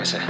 [0.00, 0.20] Проветримся.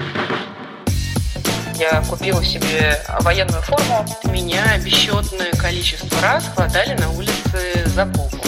[1.78, 4.04] Я купила себе военную форму.
[4.24, 8.38] Меня бесчетное количество раз хватали на улице за попу.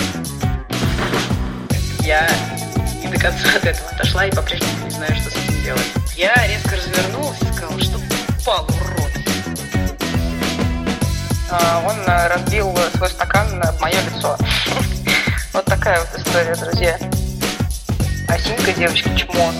[2.00, 2.28] Я
[3.02, 5.86] не до конца от этого отошла и по-прежнему не знаю, что с этим делать.
[6.16, 7.98] Я резко развернулась и сказала, что
[8.40, 9.12] упал, урод.
[11.50, 14.36] А, он э, разбил свой стакан в мое лицо.
[15.52, 16.98] Вот такая вот история, друзья.
[18.26, 19.52] А синька девочка чмо.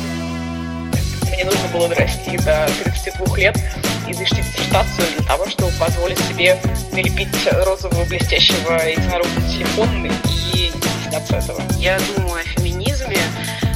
[1.32, 3.58] Мне нужно было дорасти до 32 лет
[4.06, 6.58] и защитить диссертацию для того, чтобы позволить себе
[6.92, 11.62] налепить розового блестящего единорога телефон и стесняться этого.
[11.78, 13.18] Я думаю о феминизме,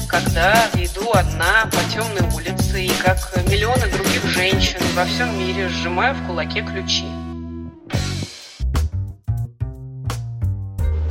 [0.09, 6.15] когда иду одна по темной улице и как миллионы других женщин во всем мире сжимаю
[6.15, 7.07] в кулаке ключи.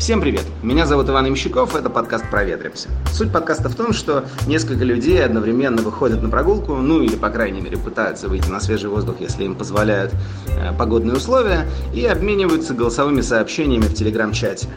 [0.06, 0.44] Всем привет!
[0.62, 2.90] Меня зовут Иван Имщиков, это подкаст «Проветримся».
[3.12, 7.60] Суть подкаста в том, что несколько людей одновременно выходят на прогулку, ну или, по крайней
[7.60, 10.14] мере, пытаются выйти на свежий воздух, если им позволяют
[10.46, 14.68] э, погодные условия, и обмениваются голосовыми сообщениями в телеграм-чате.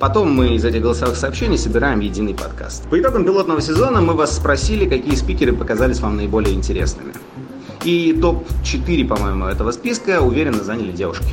[0.00, 2.82] Потом мы из этих голосовых сообщений собираем единый подкаст.
[2.88, 7.12] По итогам пилотного сезона мы вас спросили, какие спикеры показались вам наиболее интересными.
[7.84, 11.32] И топ-4, по-моему, этого списка уверенно заняли девушки.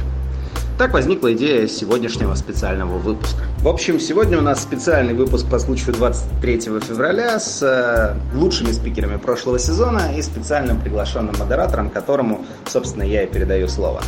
[0.77, 3.43] Так возникла идея сегодняшнего специального выпуска.
[3.59, 9.15] В общем, сегодня у нас специальный выпуск по случаю 23 февраля с э, лучшими спикерами
[9.15, 14.01] прошлого сезона и специальным приглашенным модератором, которому, собственно, я и передаю слово.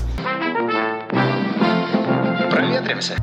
[2.51, 3.13] Проветримся.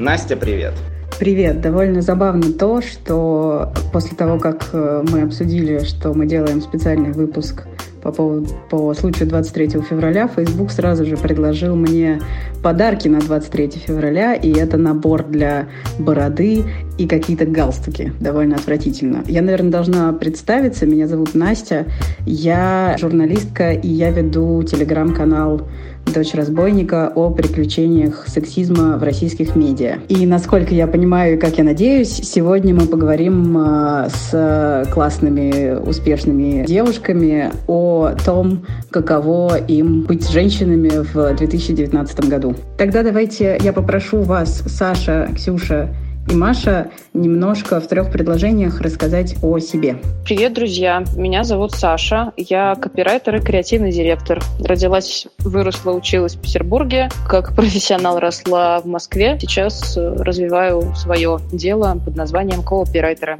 [0.00, 0.74] Настя, привет.
[1.20, 1.60] Привет.
[1.60, 7.68] Довольно забавно то, что после того, как э, мы обсудили, что мы делаем специальный выпуск
[8.02, 12.20] по, поводу, по случаю 23 февраля, Facebook сразу же предложил мне
[12.62, 16.64] подарки на 23 февраля, и это набор для бороды
[16.98, 18.12] и какие-то галстуки.
[18.20, 19.22] Довольно отвратительно.
[19.26, 20.86] Я, наверное, должна представиться.
[20.86, 21.86] Меня зовут Настя.
[22.26, 25.62] Я журналистка, и я веду телеграм-канал
[26.06, 29.98] дочь разбойника, о приключениях сексизма в российских медиа.
[30.08, 36.64] И насколько я понимаю и как я надеюсь, сегодня мы поговорим а, с классными, успешными
[36.66, 42.54] девушками о том, каково им быть женщинами в 2019 году.
[42.76, 45.94] Тогда давайте я попрошу вас, Саша, Ксюша
[46.28, 49.96] и Маша немножко в трех предложениях рассказать о себе.
[50.24, 51.04] Привет, друзья!
[51.16, 52.32] Меня зовут Саша.
[52.36, 54.40] Я копирайтер и креативный директор.
[54.64, 57.08] Родилась, выросла, училась в Петербурге.
[57.28, 59.36] Как профессионал росла в Москве.
[59.40, 63.38] Сейчас э, развиваю свое дело под названием кооператора.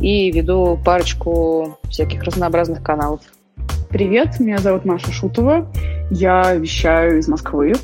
[0.00, 3.20] И веду парочку всяких разнообразных каналов.
[3.88, 5.70] Привет, меня зовут Маша Шутова.
[6.10, 7.74] Я вещаю из Москвы.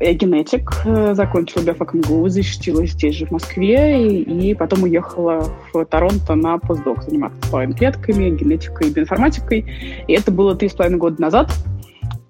[0.00, 5.48] Я генетик, э, закончила биофак МГУ, защитила здесь же, в Москве, и, и потом уехала
[5.72, 9.66] в Торонто на постдок заниматься половыми клетками, генетикой и биоинформатикой.
[10.06, 11.50] И это было три с половиной года назад.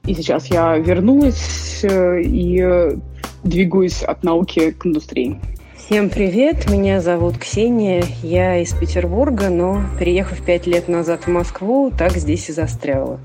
[0.04, 2.96] И сейчас я вернулась э, и
[3.42, 5.40] двигаюсь от науки к индустрии.
[5.88, 11.90] Всем привет, меня зовут Ксения, я из Петербурга, но переехав пять лет назад в Москву,
[11.90, 13.18] так здесь и застряла.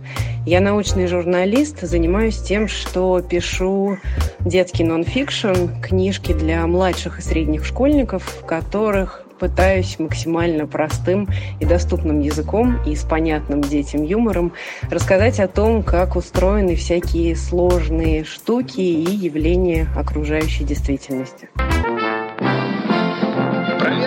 [0.45, 3.97] Я научный журналист, занимаюсь тем, что пишу
[4.39, 11.27] детский нонфикшн, книжки для младших и средних школьников, в которых пытаюсь максимально простым
[11.59, 14.53] и доступным языком и с понятным детям юмором
[14.89, 21.49] рассказать о том, как устроены всякие сложные штуки и явления окружающей действительности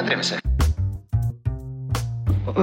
[0.06, 0.45] проветримся.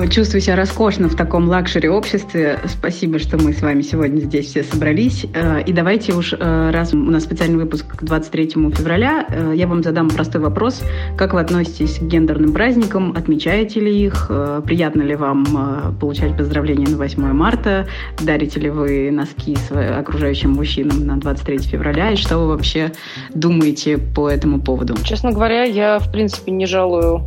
[0.10, 2.60] Чувствую себя роскошно в таком лакшери-обществе.
[2.66, 5.28] Спасибо, что мы с вами сегодня здесь все собрались.
[5.36, 9.68] Э, и давайте уж, э, раз у нас специальный выпуск к 23 февраля, э, я
[9.68, 10.82] вам задам простой вопрос.
[11.16, 13.14] Как вы относитесь к гендерным праздникам?
[13.16, 14.32] Отмечаете ли их?
[14.66, 17.86] Приятно ли вам получать поздравления на 8 марта?
[18.20, 22.12] Дарите ли вы носки окружающим мужчинам на 23 февраля?
[22.12, 22.92] И что вы вообще
[23.36, 24.96] думаете по этому поводу?
[25.04, 27.22] Честно говоря, я, в принципе, не жалую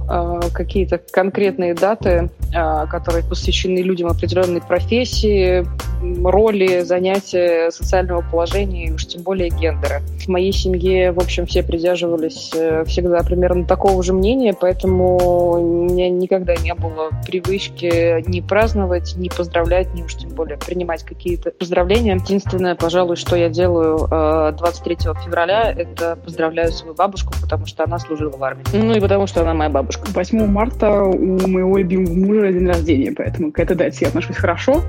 [0.53, 2.31] какие-то конкретные даты
[2.91, 5.67] которые посвящены людям определенной профессии,
[6.25, 10.03] роли, занятия, социального положения и уж тем более гендера.
[10.19, 15.85] В моей семье, в общем, все придерживались э, всегда примерно такого же мнения, поэтому у
[15.85, 21.51] меня никогда не было привычки ни праздновать, ни поздравлять, ни уж тем более принимать какие-то
[21.51, 22.15] поздравления.
[22.17, 24.09] Единственное, пожалуй, что я делаю
[24.57, 28.65] 23 э, февраля, это поздравляю свою бабушку, потому что она служила в армии.
[28.73, 30.07] Ну и потому что она моя бабушка.
[30.13, 34.83] 8 марта у моего любимого мужа день рождения, поэтому к этой дате я отношусь хорошо.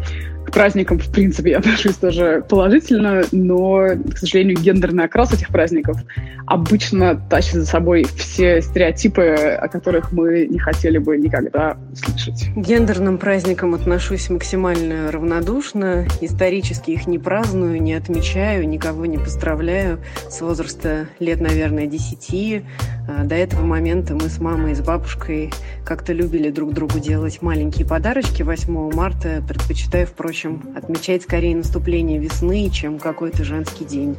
[0.45, 5.98] К праздникам в принципе, я отношусь тоже положительно, но, к сожалению, гендерный окрас этих праздников
[6.45, 12.48] обычно тащит за собой все стереотипы, о которых мы не хотели бы никогда слышать.
[12.56, 16.07] К гендерным праздникам отношусь максимально равнодушно.
[16.21, 20.00] Исторически их не праздную, не отмечаю, никого не поздравляю.
[20.30, 22.63] С возраста лет, наверное, десяти.
[23.07, 25.51] А, до этого момента мы с мамой и с бабушкой
[25.86, 29.42] как-то любили друг другу делать маленькие подарочки 8 марта.
[29.48, 34.18] Предпочитаю, впрочем, отмечать скорее наступление весны, чем какой-то женский день.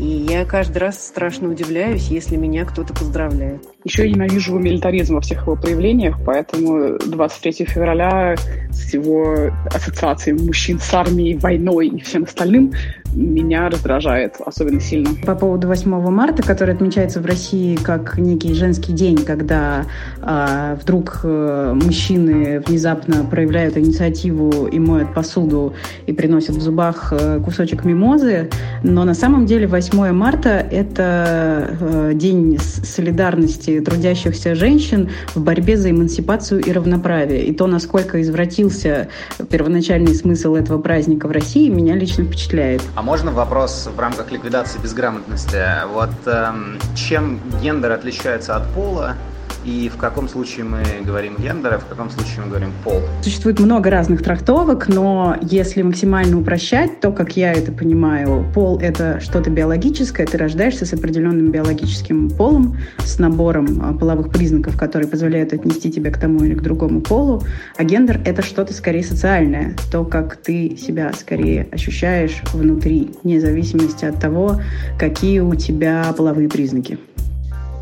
[0.00, 3.62] И я каждый раз страшно удивляюсь, если меня кто-то поздравляет.
[3.84, 8.36] Еще я ненавижу милитаризм во всех его проявлениях, поэтому 23 февраля
[8.70, 12.72] с его ассоциацией мужчин с армией, войной и всем остальным
[13.14, 15.10] меня раздражает особенно сильно.
[15.26, 19.86] По поводу 8 марта, который отмечается в России как некий женский день, когда
[20.20, 25.74] э, вдруг э, мужчины внезапно проявляют инициативу и моют посуду
[26.06, 28.50] и приносят в зубах э, кусочек мимозы,
[28.82, 35.90] но на самом деле 8 марта– это э, день солидарности трудящихся женщин в борьбе за
[35.90, 37.44] эмансипацию и равноправие.
[37.44, 39.08] И то, насколько извратился
[39.50, 42.82] первоначальный смысл этого праздника в России, меня лично впечатляет.
[42.94, 45.86] А можно вопрос в рамках ликвидации безграмотности?
[45.88, 49.16] Вот эм, чем гендер отличается от пола?
[49.64, 53.00] И в каком случае мы говорим гендер, а в каком случае мы говорим пол.
[53.22, 59.20] Существует много разных трактовок, но если максимально упрощать, то, как я это понимаю, пол— это
[59.20, 65.52] что-то биологическое, ты рождаешься с определенным биологическим полом, с набором а, половых признаков, которые позволяют
[65.52, 67.42] отнести тебя к тому или к другому полу,
[67.76, 74.04] а гендер— это что-то скорее социальное, то, как ты себя скорее ощущаешь внутри, вне зависимости
[74.04, 74.60] от того,
[74.98, 76.98] какие у тебя половые признаки.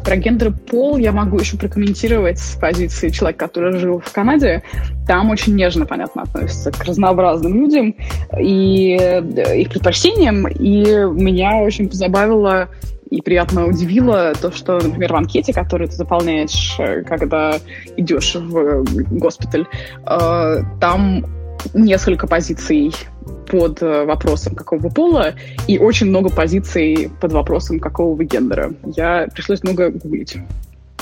[0.04, 4.62] Про гендер пол я могу еще прокомментировать с позиции человека, который жил в Канаде.
[5.06, 7.94] Там очень нежно, понятно, относятся к разнообразным людям
[8.38, 10.48] и э, их предпочтениям.
[10.48, 12.68] И меня очень позабавило
[13.10, 17.58] и приятно удивило то, что, например, в анкете, которую ты заполняешь, э, когда
[17.96, 19.66] идешь в госпиталь,
[20.06, 21.26] э, там
[21.74, 22.92] несколько позиций
[23.46, 25.34] под э, вопросом, какого пола,
[25.66, 28.72] и очень много позиций под вопросом, какого гендера.
[28.96, 30.38] Я пришлось много гуглить.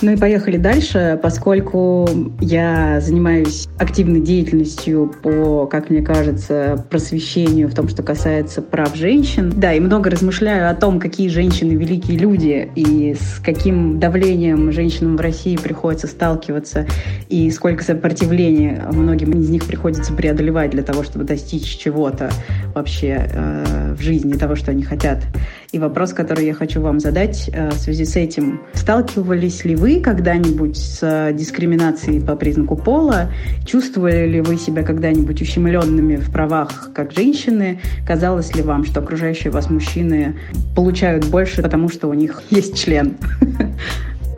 [0.00, 2.08] Ну и поехали дальше, поскольку
[2.40, 9.52] я занимаюсь активной деятельностью по, как мне кажется, просвещению в том, что касается прав женщин.
[9.56, 15.16] Да, и много размышляю о том, какие женщины великие люди и с каким давлением женщинам
[15.16, 16.86] в России приходится сталкиваться
[17.28, 22.30] и сколько сопротивления многим из них приходится преодолевать для того, чтобы достичь чего-то
[22.72, 25.24] вообще э, в жизни, того, что они хотят.
[25.70, 28.62] И вопрос, который я хочу вам задать э, в связи с этим.
[28.72, 33.30] Сталкивались ли вы когда-нибудь с э, дискриминацией по признаку пола?
[33.66, 37.80] Чувствовали ли вы себя когда-нибудь ущемленными в правах как женщины?
[38.06, 40.36] Казалось ли вам, что окружающие вас мужчины
[40.74, 43.18] получают больше, потому что у них есть член?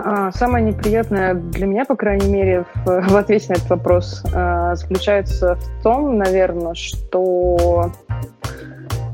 [0.03, 4.75] А, самое неприятное для меня, по крайней мере, в, в ответе на этот вопрос э,
[4.75, 7.93] заключается в том, наверное, что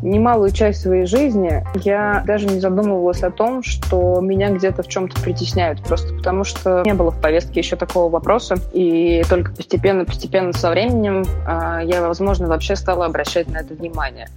[0.02, 5.20] немалую часть своей жизни я даже не задумывалась о том, что меня где-то в чем-то
[5.20, 10.70] притесняют, просто потому что не было в повестке еще такого вопроса, и только постепенно-постепенно со
[10.70, 14.28] временем э, я, возможно, вообще стала обращать на это внимание.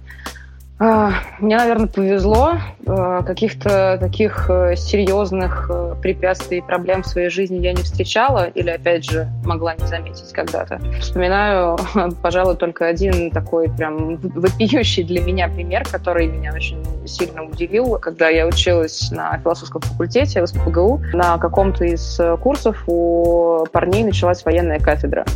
[0.82, 2.54] А, мне, наверное, повезло.
[2.86, 8.46] А, каких-то таких э, серьезных э, препятствий и проблем в своей жизни я не встречала
[8.46, 10.80] или, опять же, могла не заметить когда-то.
[11.00, 11.76] Вспоминаю,
[12.22, 17.98] пожалуй, только один такой прям вопиющий для меня пример, который меня очень сильно удивил.
[17.98, 24.44] Когда я училась на философском факультете в СПГУ, на каком-то из курсов у парней началась
[24.46, 25.26] военная кафедра.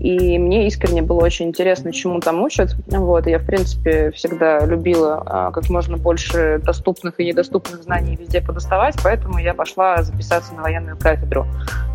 [0.00, 2.74] И мне искренне было очень интересно, чему там учат.
[2.86, 8.16] Вот, я, в принципе, всегда любила любила а, как можно больше доступных и недоступных знаний
[8.16, 11.46] везде подоставать, поэтому я пошла записаться на военную кафедру.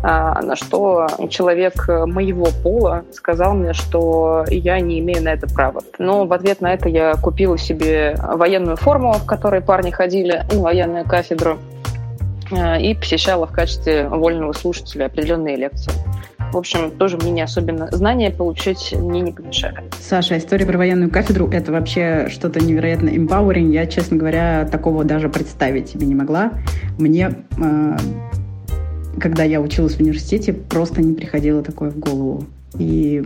[0.02, 5.82] А, на что человек моего пола сказал мне, что я не имею на это права.
[5.98, 10.56] Но в ответ на это я купила себе военную форму, в которой парни ходили, и
[10.56, 11.58] военную кафедру
[12.52, 15.92] а, и посещала в качестве вольного слушателя определенные лекции.
[16.52, 19.84] В общем, тоже мне не особенно знания получить мне не помешали.
[20.00, 23.72] Саша, история про военную кафедру— это вообще что-то невероятно empowering.
[23.72, 26.52] Я, честно говоря, такого даже представить себе не могла.
[26.98, 27.96] Мне, э,
[29.20, 32.44] когда я училась в университете, просто не приходило такое в голову.
[32.78, 33.22] И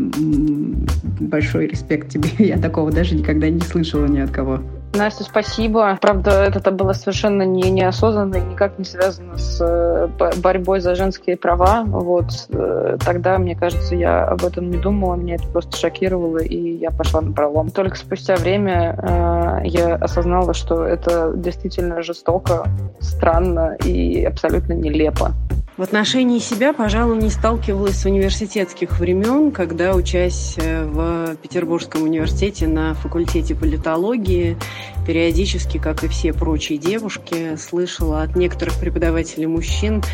[1.21, 2.29] большой респект тебе.
[2.39, 4.61] Я такого даже никогда не слышала ни от кого.
[4.95, 5.99] Настя, спасибо.
[6.01, 11.37] Правда, это было совершенно не, неосознанно и никак не связано с э, борьбой за женские
[11.37, 11.83] права.
[11.85, 16.77] Вот э, тогда, мне кажется, я об этом не думала, меня это просто шокировало, и
[16.77, 17.71] я пошла на пролом.
[17.71, 22.65] Только спустя время э, я осознала, что это действительно жестоко,
[23.01, 25.33] странно и абсолютно нелепо.
[25.77, 32.69] В отношении себя, пожалуй, не сталкивалась с университетских времен, когда, учась э, в Петербургском университете
[32.69, 34.57] на факультете политологии,
[35.05, 40.05] периодически, как и все прочие девушки, слышала от некоторых преподавателей мужчин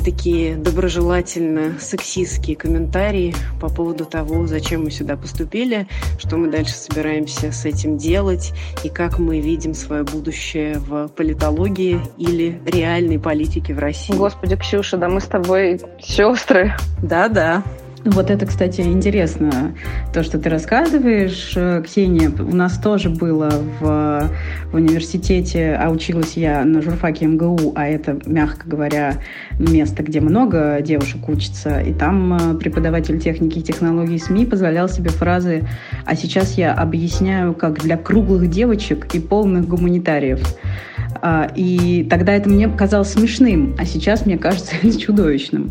[0.00, 5.86] такие доброжелательно сексистские комментарии по поводу того, зачем мы сюда поступили,
[6.18, 8.52] что мы дальше собираемся с этим делать
[8.84, 14.14] и как мы видим свое будущее в политологии или реальной политике в России.
[14.14, 16.74] Господи, Ксюша, да мы с тобой сестры.
[17.02, 17.62] Да-да.
[18.04, 19.74] Вот это, кстати, интересно,
[20.12, 22.30] то, что ты рассказываешь, э, Ксения.
[22.30, 24.30] У нас тоже было в,
[24.72, 29.18] в университете, а училась я на журфаке МГУ, а это, мягко говоря,
[29.56, 31.80] место, где много девушек учатся.
[31.80, 35.64] И там э, преподаватель техники и технологий СМИ позволял себе фразы
[36.04, 40.40] «А сейчас я объясняю, как для круглых девочек и полных гуманитариев».
[41.20, 45.70] А, и тогда это мне казалось смешным, а сейчас мне кажется чудовищным.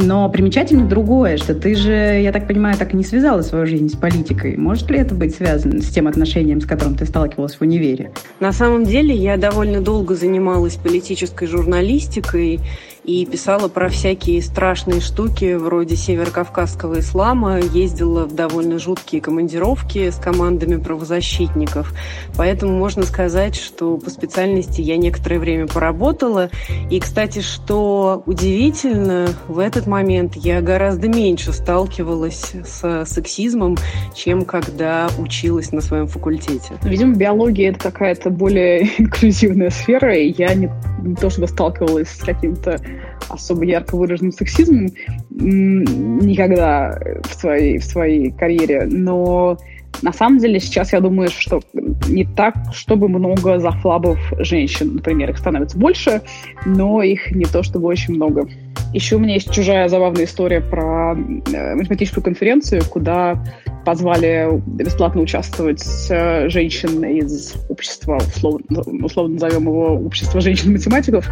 [0.00, 3.88] Но примечательно другое, что ты же, я так понимаю, так и не связала свою жизнь
[3.88, 4.56] с политикой.
[4.56, 8.12] Может ли это быть связано с тем отношением, с которым ты сталкивалась в универе?
[8.38, 12.60] На самом деле я довольно долго занималась политической журналистикой
[13.08, 20.16] и писала про всякие страшные штуки вроде северокавказского ислама, ездила в довольно жуткие командировки с
[20.16, 21.94] командами правозащитников.
[22.36, 26.50] Поэтому можно сказать, что по специальности я некоторое время поработала.
[26.90, 33.76] И, кстати, что удивительно, в этот момент я гораздо меньше сталкивалась с сексизмом,
[34.14, 36.74] чем когда училась на своем факультете.
[36.84, 40.70] Видимо, биология— это какая-то более инклюзивная сфера, и я не,
[41.02, 42.80] не то чтобы сталкивалась с каким-то
[43.28, 44.88] особо ярко выраженным сексизмом
[45.30, 49.58] никогда в своей, в своей карьере, но
[50.02, 51.60] на самом деле сейчас я думаю, что
[52.08, 56.22] не так, чтобы много зафлабов женщин, например, их становится больше,
[56.66, 58.48] но их не то чтобы очень много.
[58.92, 63.42] Еще у меня есть чужая забавная история про э, математическую конференцию, куда
[63.84, 71.28] позвали бесплатно участвовать э, женщин из общества, условно, условно назовем его общество женщин-математиков,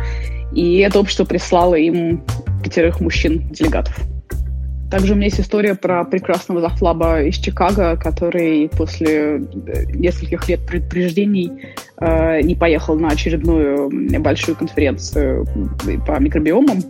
[0.53, 2.23] и это общество прислало им
[2.63, 4.16] пятерых мужчин-делегатов.
[4.91, 10.65] Также у меня есть история про прекрасного захлаба из Чикаго, который после э, нескольких лет
[10.67, 11.51] предупреждений
[12.01, 15.47] э, не поехал на очередную большую конференцию
[16.07, 16.83] по микробиомам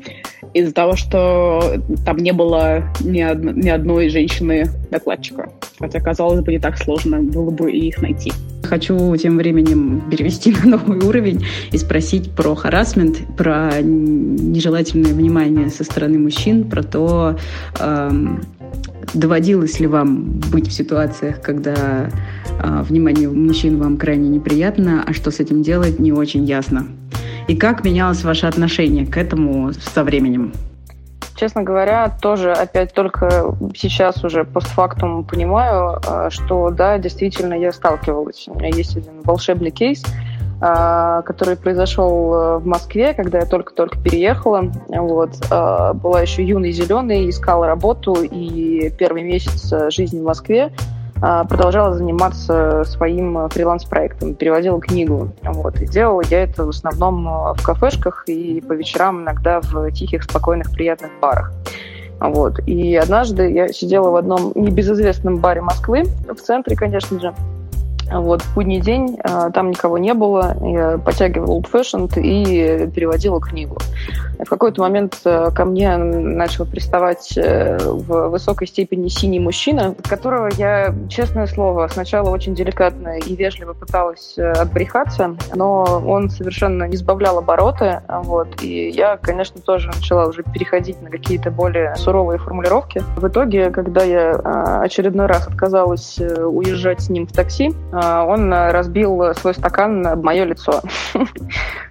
[0.55, 5.51] из-за того, что там не было ни, од- ни одной женщины-докладчика.
[5.79, 8.33] Хотя, казалось бы, не так сложно было бы их найти.
[8.63, 15.85] Хочу тем временем перевести на новый уровень и спросить про харасмент, про нежелательное внимание со
[15.85, 17.39] стороны мужчин, про то,
[17.79, 18.43] эм,
[19.15, 22.09] доводилось ли вам быть в ситуациях, когда
[22.59, 26.87] э, внимание мужчин вам крайне неприятно, а что с этим делать, не очень ясно.
[27.49, 30.53] И как менялось ваше отношение к этому со временем?
[31.37, 38.49] Честно говоря, тоже опять только сейчас уже постфактум понимаю, а, что да, действительно я сталкивалась.
[38.49, 40.03] У меня есть один волшебный кейс,
[40.59, 44.73] который произошел э, в Москве, когда я только-только переехала.
[44.89, 45.31] Вот.
[45.51, 50.73] А, была еще юной зеленой, искала работу, и первый месяц э, жизни в Москве
[51.21, 55.31] а, продолжала заниматься своим фриланс-проектом, переводила книгу.
[55.43, 55.81] Вот.
[55.81, 60.23] И делала я это в основном а, в кафешках и по вечерам иногда в тихих,
[60.25, 61.53] спокойных, приятных барах.
[62.19, 62.61] Вот.
[62.67, 67.35] И однажды я сидела в одном небезызвестном баре Москвы, в центре, конечно же,
[68.13, 73.41] вот, в будний день а, там никого не было, я подтягивала Old Fashioned и переводила
[73.41, 73.79] книгу.
[74.45, 80.07] В какой-то момент э, ко мне начал приставать э, в высокой степени синий мужчина, от
[80.07, 86.85] которого я, честное слово, сначала очень деликатно и вежливо пыталась э, отбрехаться, но он совершенно
[86.85, 92.39] не сбавлял обороты, вот, и я, конечно, тоже начала уже переходить на какие-то более суровые
[92.39, 93.03] формулировки.
[93.17, 94.33] В итоге, когда я
[94.81, 100.83] очередной раз отказалась уезжать с ним в такси, он разбил свой стакан об мое лицо.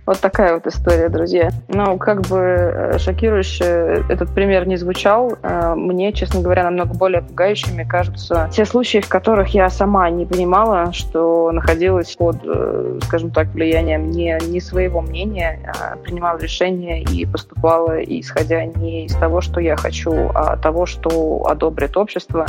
[0.06, 1.50] Вот такая вот история, друзья.
[1.68, 7.24] Ну, как бы э, шокирующе этот пример не звучал, э, мне, честно говоря, намного более
[7.24, 13.32] пугающими кажутся те случаи, в которых я сама не понимала, что находилась под, э, скажем
[13.32, 19.42] так, влиянием не, не своего мнения, а принимала решения и поступала, исходя не из того,
[19.42, 22.46] что я хочу, а того, что одобрит общество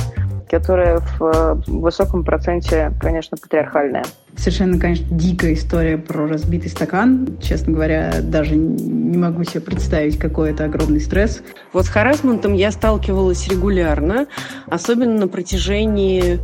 [0.48, 4.04] которая в высоком проценте, конечно, патриархальная.
[4.36, 7.38] Совершенно, конечно, дикая история про разбитый стакан.
[7.42, 11.42] Честно говоря, даже не могу себе представить, какой это огромный стресс.
[11.72, 14.26] Вот с харасментом я сталкивалась регулярно,
[14.66, 16.38] особенно на протяжении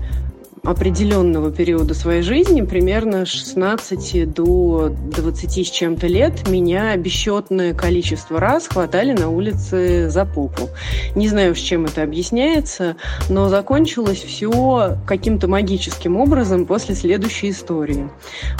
[0.65, 8.69] определенного периода своей жизни, примерно 16 до 20 с чем-то лет, меня бесчетное количество раз
[8.69, 10.69] хватали на улице за попу.
[11.17, 12.95] Не знаю, с чем это объясняется,
[13.29, 18.09] но закончилось все каким-то магическим образом после следующей истории.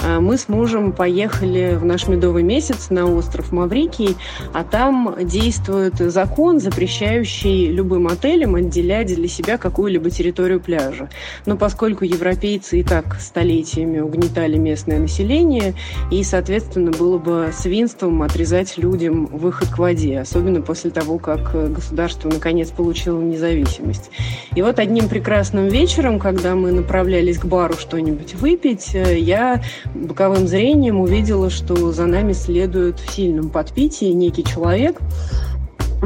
[0.03, 4.17] А, мы с мужем поехали в наш медовый месяц на остров Маврикий,
[4.51, 11.09] а там действует закон, запрещающий любым отелям отделять для себя какую-либо территорию пляжа.
[11.45, 15.75] Но поскольку поскольку европейцы и так столетиями угнетали местное население,
[16.09, 22.29] и, соответственно, было бы свинством отрезать людям выход к воде, особенно после того, как государство
[22.29, 24.09] наконец получило независимость.
[24.55, 29.61] И вот одним прекрасным вечером, когда мы направлялись к бару что-нибудь выпить, я
[29.93, 34.99] боковым зрением увидела, что за нами следует в сильном подпитии некий человек,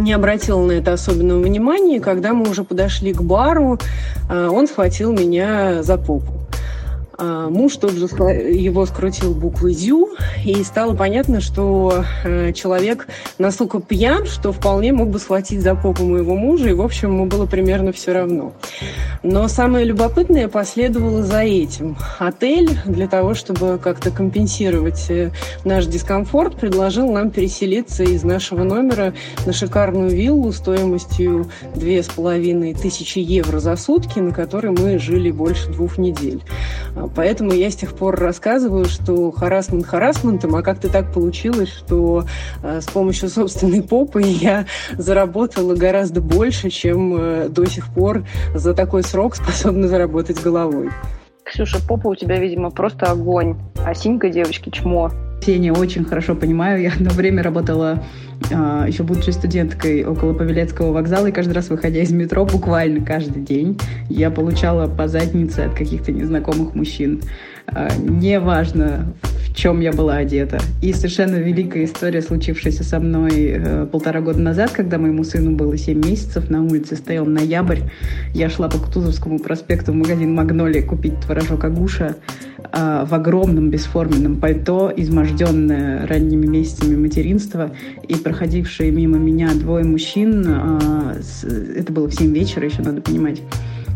[0.04, 2.00] не обратила на это особенного внимания.
[2.00, 3.80] Когда мы уже подошли к бару,
[4.30, 6.34] э, он схватил меня за попу.
[7.20, 10.10] А, муж тут же его скрутил буквой «зю»,
[10.46, 13.08] и стало понятно, что э, человек
[13.40, 17.26] настолько пьян, что вполне мог бы схватить за попу моего мужа, и, в общем, ему
[17.26, 18.54] было примерно все равно.
[19.24, 21.98] Но самое любопытное последовало за этим.
[22.20, 25.32] Отель для того, чтобы как-то компенсировать э,
[25.64, 29.14] наш дискомфорт, предложил нам переселиться из нашего номера
[29.48, 35.32] на шикарную виллу стоимостью две с половиной тысячи евро за сутки, на которой мы жили
[35.32, 36.44] больше двух недель.
[37.16, 42.26] Поэтому я с тех пор рассказываю, что харасмент харасментом, а как-то так получилось, что
[42.64, 44.66] э, с помощью собственной попы я
[44.98, 50.90] заработала гораздо больше, чем э, до сих пор за такой срок способна заработать головой.
[51.44, 55.12] Ксюша, попа у тебя, видимо, просто огонь, а синька девочки чмо.
[55.42, 56.82] Ксения очень хорошо понимаю.
[56.82, 58.04] Я одно время работала,
[58.52, 63.42] а, еще будучи студенткой, около Павелецкого вокзала, и каждый раз, выходя из метро, буквально каждый
[63.42, 63.80] день,
[64.10, 67.22] я получала по заднице от каких-то незнакомых мужчин.
[67.68, 70.60] А, неважно, в чем я была одета.
[70.82, 75.78] И совершенно великая история, случившаяся со мной э, полтора года назад, когда моему сыну было
[75.78, 77.80] 7 месяцев, на улице стоял ноябрь,
[78.34, 82.16] я шла по Кутузовскому проспекту в магазин «Магнолия» купить творожок Агуша
[82.72, 87.72] э, в огромном бесформенном пальто, изможденное ранними месяцами материнства,
[88.08, 90.46] и проходившие мимо меня двое мужчин,
[91.22, 93.42] с, это было в 7 вечера, еще надо понимать,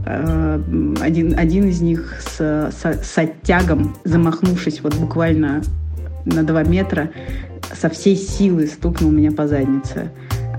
[0.06, 5.62] один, один из них с, с, с оттягом, замахнувшись вот буквально
[6.26, 7.12] на два метра,
[7.74, 10.12] со всей силы стукнул меня по заднице.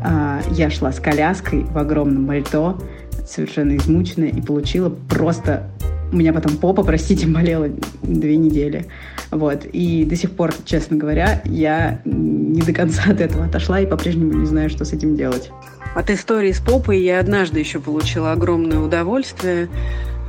[0.05, 2.79] А, я шла с коляской в огромном пальто,
[3.27, 5.69] совершенно измученная, и получила просто...
[6.13, 7.69] У меня потом попа, простите, болела
[8.03, 8.87] две недели.
[9.31, 9.65] Вот.
[9.65, 14.33] И до сих пор, честно говоря, я не до конца от этого отошла и по-прежнему
[14.33, 15.51] не знаю, что с этим делать.
[15.95, 19.69] От истории с попой я однажды еще получила огромное удовольствие.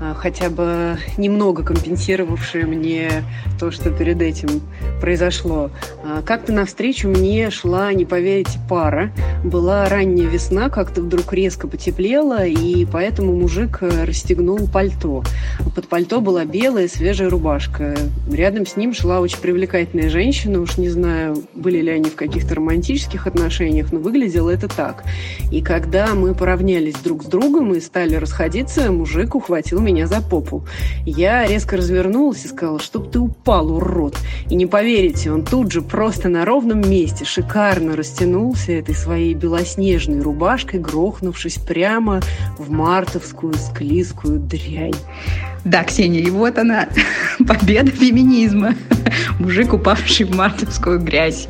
[0.03, 3.23] А, хотя бы немного компенсировавшее мне
[3.57, 4.61] то, что перед этим
[4.99, 5.69] произошло.
[6.03, 9.11] А, как-то навстречу мне шла, не поверите, пара.
[9.45, 15.23] Была ранняя весна, как-то вдруг резко потеплело, и поэтому мужик расстегнул пальто.
[15.73, 17.95] Под пальто была белая свежая рубашка.
[18.29, 22.55] Рядом с ним шла очень привлекательная женщина, уж не знаю, были ли они в каких-то
[22.55, 25.05] романтических отношениях, но выглядело это так.
[25.49, 30.63] И когда мы поравнялись друг с другом и стали расходиться, мужик ухватил меня за попу.
[31.05, 34.17] Я резко развернулась и сказала, чтоб ты упал, урод.
[34.49, 40.21] И не поверите, он тут же просто на ровном месте шикарно растянулся этой своей белоснежной
[40.21, 42.21] рубашкой, грохнувшись прямо
[42.57, 44.95] в мартовскую склизкую дрянь.
[45.65, 46.89] Да, Ксения, и вот она,
[47.47, 48.75] победа феминизма.
[49.39, 51.47] Мужик, упавший в мартовскую грязь.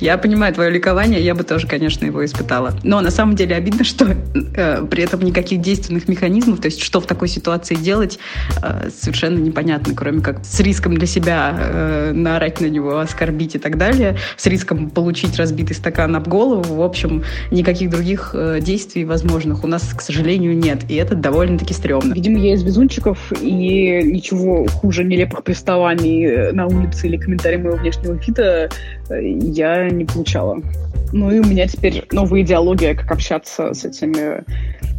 [0.00, 2.74] Я понимаю твое ликование, я бы тоже, конечно, его испытала.
[2.82, 7.00] Но на самом деле обидно, что э, при этом никаких действенных механизмов, то есть что
[7.00, 8.18] в такой ситуации делать,
[8.62, 13.58] э, совершенно непонятно, кроме как с риском для себя э, наорать на него, оскорбить и
[13.58, 16.74] так далее, с риском получить разбитый стакан об голову.
[16.74, 20.82] В общем, никаких других э, действий возможных у нас, к сожалению, нет.
[20.88, 22.12] И это довольно-таки стрёмно.
[22.14, 28.12] Видимо, я из везунчиков, и ничего хуже нелепых приставаний на улице или комментариев моего внешнего
[28.14, 28.68] вида
[29.08, 30.60] э, я не получала.
[31.12, 34.44] Ну и у меня теперь новая идеология, как общаться с этими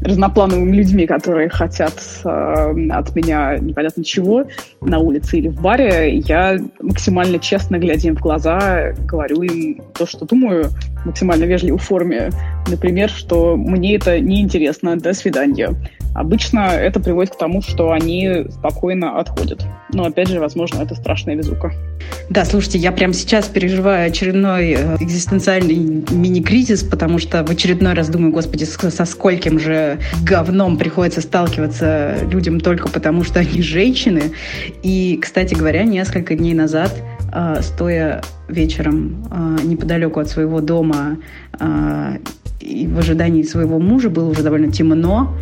[0.02, 1.93] разноплановыми людьми, которые хотят
[2.24, 4.46] э, от меня непонятно чего
[4.82, 6.17] на улице или в баре.
[6.20, 10.70] Я максимально честно, глядя им в глаза, говорю им то, что думаю,
[11.06, 12.30] максимально вежливой форме,
[12.67, 15.76] например, что мне это неинтересно, до свидания.
[16.15, 19.66] Обычно это приводит к тому, что они спокойно отходят.
[19.94, 21.72] Но, опять же, возможно, это страшная везука.
[22.30, 28.10] Да, слушайте, я прямо сейчас переживаю очередной э, экзистенциальный мини-кризис, потому что в очередной раз
[28.10, 34.34] думаю, господи, со скольким же говном приходится сталкиваться людям только потому, что они женщины.
[34.84, 36.94] И, кстати говоря, несколько дней назад
[37.32, 41.18] э, стоя вечером э, неподалеку от своего дома
[42.60, 45.34] и в ожидании своего мужа, было уже довольно темно,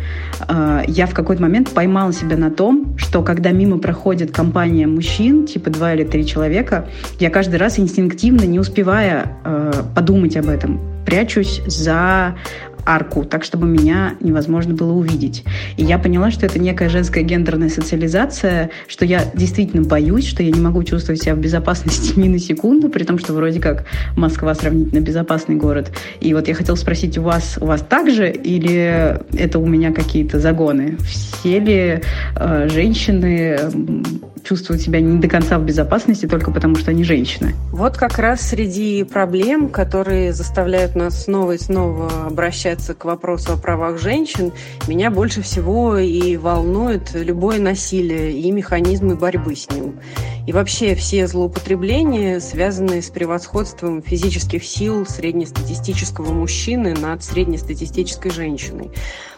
[0.48, 5.46] а, я в какой-то момент поймала себя на том, что когда мимо проходит компания мужчин,
[5.46, 6.86] типа два или три человека,
[7.18, 12.36] я каждый раз инстинктивно, не успевая а, подумать об этом, прячусь за
[12.86, 15.44] арку, так, чтобы меня невозможно было увидеть.
[15.76, 20.50] И я поняла, что это некая женская гендерная социализация, что я действительно боюсь, что я
[20.50, 23.84] не могу чувствовать себя в безопасности ни на секунду, при том, что вроде как
[24.16, 25.90] Москва сравнительно безопасный город.
[26.20, 29.92] И вот я хотела спросить у вас, у вас так же или это у меня
[29.92, 30.96] какие-то загоны?
[31.00, 32.00] Все ли
[32.36, 33.58] э, женщины
[34.46, 37.54] чувствуют себя не до конца в безопасности только потому, что они женщины.
[37.72, 43.56] Вот как раз среди проблем, которые заставляют нас снова и снова обращаться к вопросу о
[43.56, 44.52] правах женщин,
[44.86, 50.00] меня больше всего и волнует любое насилие и механизмы борьбы с ним.
[50.46, 58.90] И вообще все злоупотребления, связанные с превосходством физических сил среднестатистического мужчины над среднестатистической женщиной.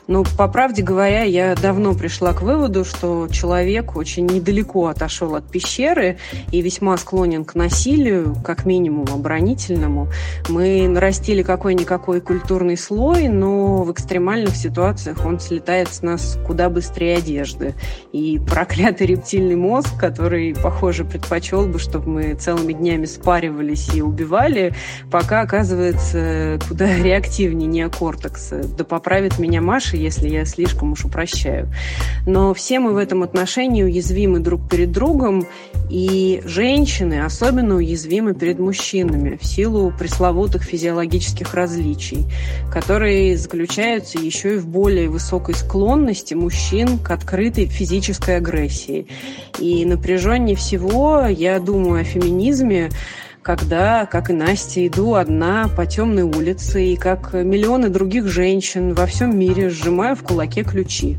[0.08, 5.44] Но, по правде говоря, я давно пришла к выводу, что человек очень недалеко отошел от
[5.50, 6.16] пещеры
[6.50, 10.08] и весьма склонен к насилию, как минимум оборонительному.
[10.48, 17.18] Мы нарастили какой-никакой культурный слой, но в экстремальных ситуациях он слетает с нас куда быстрее
[17.18, 17.74] одежды.
[18.10, 24.74] И проклятый рептильный мозг, который, похоже, предпочел бы, чтобы мы целыми днями спаривались и убивали,
[25.10, 28.54] пока оказывается куда реактивнее неокортекс.
[28.74, 31.68] Да поправит меня Маша, если я слишком уж упрощаю.
[32.26, 35.46] Но все мы в этом отношении уязвимы друг перед другом,
[35.90, 42.26] и женщины особенно уязвимы перед мужчинами в силу пресловутых физиологических различий,
[42.70, 49.06] которые заключаются еще и в более высокой склонности мужчин к открытой физической агрессии.
[49.58, 52.90] И напряженнее всего я думаю о феминизме,
[53.48, 59.06] когда, как и Настя, иду одна по темной улице и, как миллионы других женщин во
[59.06, 61.16] всем мире, сжимаю в кулаке ключи.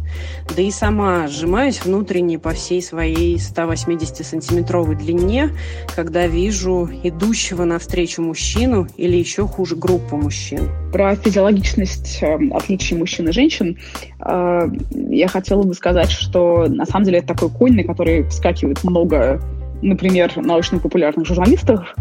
[0.56, 5.50] Да и сама сжимаюсь внутренне по всей своей 180-сантиметровой длине,
[5.96, 10.70] когда вижу идущего навстречу мужчину или еще хуже группу мужчин.
[10.94, 13.80] Про физиологичность э, отличий мужчин и женщин
[14.20, 18.84] э, я хотела бы сказать, что на самом деле это такой конь, на который вскакивает
[18.84, 19.42] много
[19.82, 21.96] например, научно-популярных журналистов,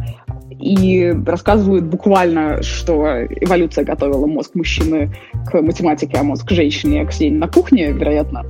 [0.60, 5.12] и рассказывают буквально, что эволюция готовила мозг мужчины
[5.46, 8.44] к математике, а мозг женщине к сидению на кухне, вероятно.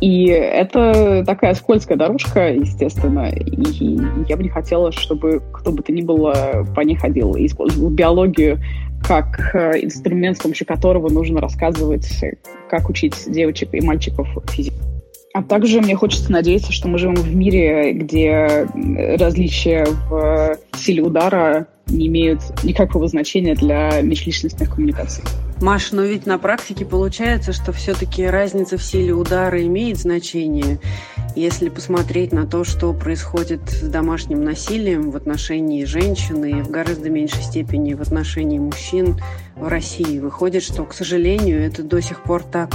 [0.00, 5.92] И это такая скользкая дорожка, естественно, и я бы не хотела, чтобы кто бы то
[5.92, 8.58] ни было по ней ходил и использовал биологию
[9.06, 12.08] как э, инструмент, с помощью которого нужно рассказывать,
[12.68, 14.76] как учить девочек и мальчиков физике.
[15.34, 18.66] А также мне хочется надеяться, что мы живем в мире, где
[19.18, 25.24] различия в силе удара не имеют никакого значения для межличностных коммуникаций.
[25.60, 30.80] Маш, но ведь на практике получается, что все-таки разница в силе удара имеет значение.
[31.34, 37.08] Если посмотреть на то, что происходит с домашним насилием в отношении женщин и в гораздо
[37.08, 39.18] меньшей степени в отношении мужчин
[39.56, 42.74] в России, выходит, что, к сожалению, это до сих пор так.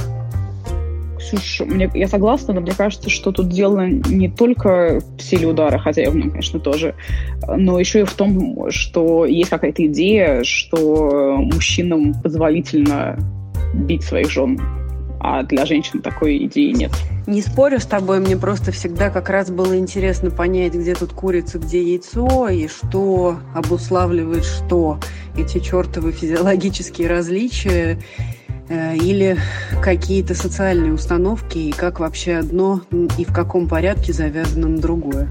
[1.28, 5.78] Ксюш, мне, я согласна, но мне кажется, что тут дело не только в силе удара,
[5.78, 6.96] хотя и в нем, конечно, тоже,
[7.48, 13.18] но еще и в том, что есть какая-то идея, что мужчинам позволительно
[13.74, 14.60] бить своих жен,
[15.20, 16.92] а для женщин такой идеи нет.
[17.28, 21.60] Не спорю с тобой, мне просто всегда как раз было интересно понять, где тут курица,
[21.60, 25.00] где яйцо, и что обуславливает что.
[25.38, 28.00] Эти чертовы физиологические различия.
[28.70, 29.38] Э, или
[29.82, 32.82] какие-то социальные установки, и как вообще одно
[33.18, 35.30] и в каком порядке завязано на другое.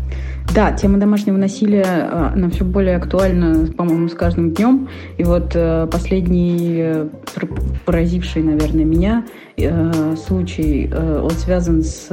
[0.55, 4.88] Да, тема домашнего насилия, э, она все более актуальна, по-моему, с каждым днем.
[5.18, 7.11] И вот э, последний,
[7.85, 9.27] поразивший, наверное, меня
[10.16, 12.11] случай, он связан с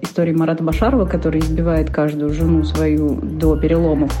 [0.00, 4.12] историей Марата Башарова, который избивает каждую жену свою до переломов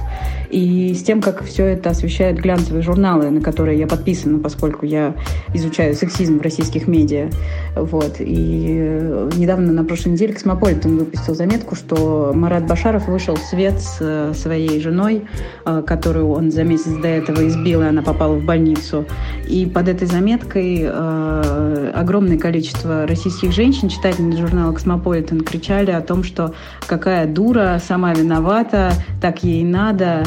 [0.50, 5.14] и с тем, как все это освещают глянцевые журналы, на которые я подписана, поскольку я
[5.54, 7.30] изучаю сексизм в российских медиа.
[7.74, 8.16] Вот.
[8.20, 13.80] И э, недавно, на прошлой неделе, Космополитен выпустил заметку, что Марат Башаров вышел в свет
[13.80, 15.26] с э, своей женой,
[15.64, 19.04] э, которую он за месяц до этого избил, и она попала в больницу.
[19.48, 26.24] И под этой заметкой э, огромное количество российских женщин, читательниц журнала «Cosmopolitan» кричали о том,
[26.24, 26.54] что
[26.86, 30.24] какая дура, сама виновата, так ей надо,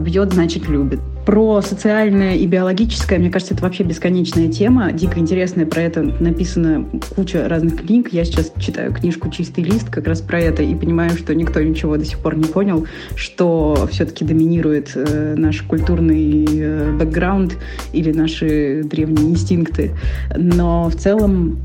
[0.00, 1.00] бьет, значит, любит.
[1.26, 6.86] Про социальное и биологическое, мне кажется, это вообще бесконечная тема, дико интересная, про это написано
[7.16, 8.12] куча разных книг.
[8.12, 11.96] Я сейчас читаю книжку «Чистый лист» как раз про это и понимаю, что никто ничего
[11.96, 17.56] до сих пор не понял, что все-таки доминирует э, наш культурный э, бэкграунд
[17.94, 19.92] или наши древние инстинкты.
[20.36, 21.58] Но в целом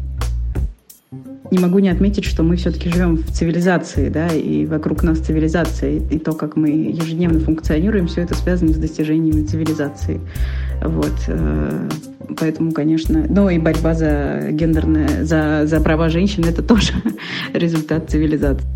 [1.52, 5.98] не могу не отметить, что мы все-таки живем в цивилизации, да, и вокруг нас цивилизация,
[5.98, 10.22] и то, как мы ежедневно функционируем, все это связано с достижениями цивилизации.
[10.84, 11.14] Вот.
[11.28, 11.90] Э,
[12.40, 16.94] поэтому, конечно, ну и борьба за гендерное, за, за права женщин, это тоже
[17.54, 18.68] результат цивилизации.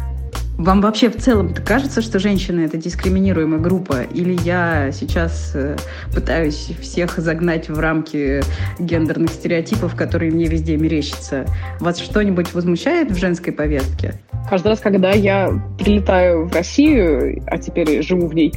[0.58, 4.04] Вам вообще в целом кажется, что женщины это дискриминируемая группа?
[4.04, 5.76] Или я сейчас э,
[6.14, 8.42] пытаюсь всех загнать в рамки
[8.78, 11.48] гендерных стереотипов, которые мне везде мерещатся?
[11.80, 14.22] Вас что-нибудь возмущает в женской повестке?
[14.48, 18.54] Каждый раз, когда я прилетаю в Россию, а теперь живу в ней,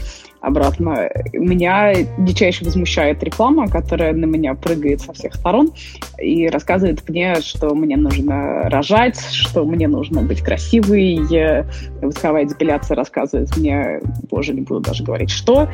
[0.46, 1.10] обратно.
[1.32, 5.72] Меня дичайше возмущает реклама, которая на меня прыгает со всех сторон
[6.18, 11.64] и рассказывает мне, что мне нужно рожать, что мне нужно быть красивой.
[12.00, 15.68] Восковая депиляция рассказывает мне, боже, не буду даже говорить, что.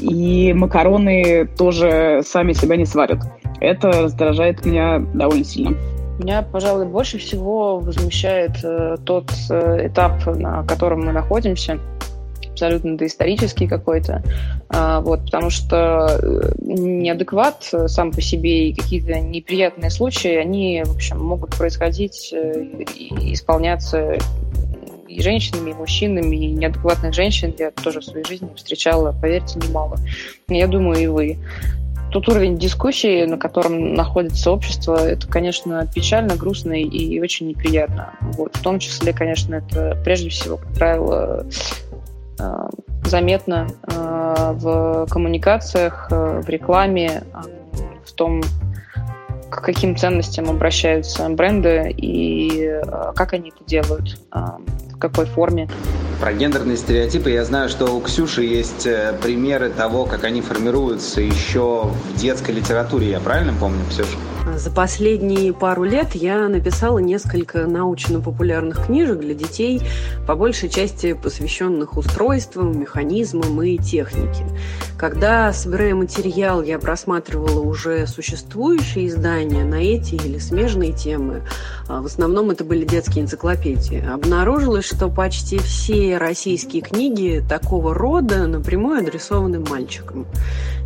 [0.00, 3.18] И макароны тоже сами себя не сварят.
[3.60, 5.76] Это раздражает меня довольно сильно.
[6.18, 11.78] Меня, пожалуй, больше всего возмущает э, тот э, этап, на котором мы находимся–
[12.56, 14.22] абсолютно доисторический какой-то,
[14.70, 20.94] а, вот, потому что э, неадекват сам по себе и какие-то неприятные случаи, они, в
[20.94, 22.64] общем, могут происходить э,
[22.94, 24.16] и исполняться
[25.06, 29.98] и женщинами, и мужчинами, и неадекватных женщин я тоже в своей жизни встречала, поверьте, немало.
[30.48, 31.38] Я думаю, и вы.
[32.10, 38.14] Тот уровень дискуссии, на котором находится общество, это, конечно, печально, грустно и очень неприятно.
[38.20, 38.56] Вот.
[38.56, 41.46] В том числе, конечно, это прежде всего, как правило,
[43.04, 47.22] заметно э, в коммуникациях, э, в рекламе,
[48.04, 48.42] в том,
[49.50, 52.80] к каким ценностям обращаются бренды и
[53.14, 55.68] как они это делают, в какой форме.
[56.20, 58.88] Про гендерные стереотипы я знаю, что у Ксюши есть
[59.22, 63.10] примеры того, как они формируются еще в детской литературе.
[63.10, 64.16] Я правильно помню, Ксюша?
[64.54, 69.82] За последние пару лет я написала несколько научно-популярных книжек для детей,
[70.26, 74.44] по большей части посвященных устройствам, механизмам и технике.
[74.98, 81.42] Когда, собирая материал, я просматривала уже существующие издания на эти или смежные темы,
[81.86, 88.46] а в основном это были детские энциклопедии, обнаружилось, что почти все российские книги такого рода
[88.46, 90.26] напрямую адресованы мальчикам.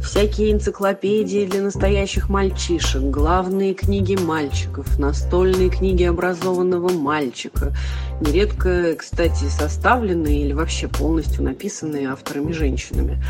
[0.02, 7.72] Всякие энциклопедии для настоящих мальчишек, главные книги мальчиков, настольные книги образованного мальчика,
[8.20, 13.22] нередко, кстати, составленные или вообще полностью написанные авторами-женщинами,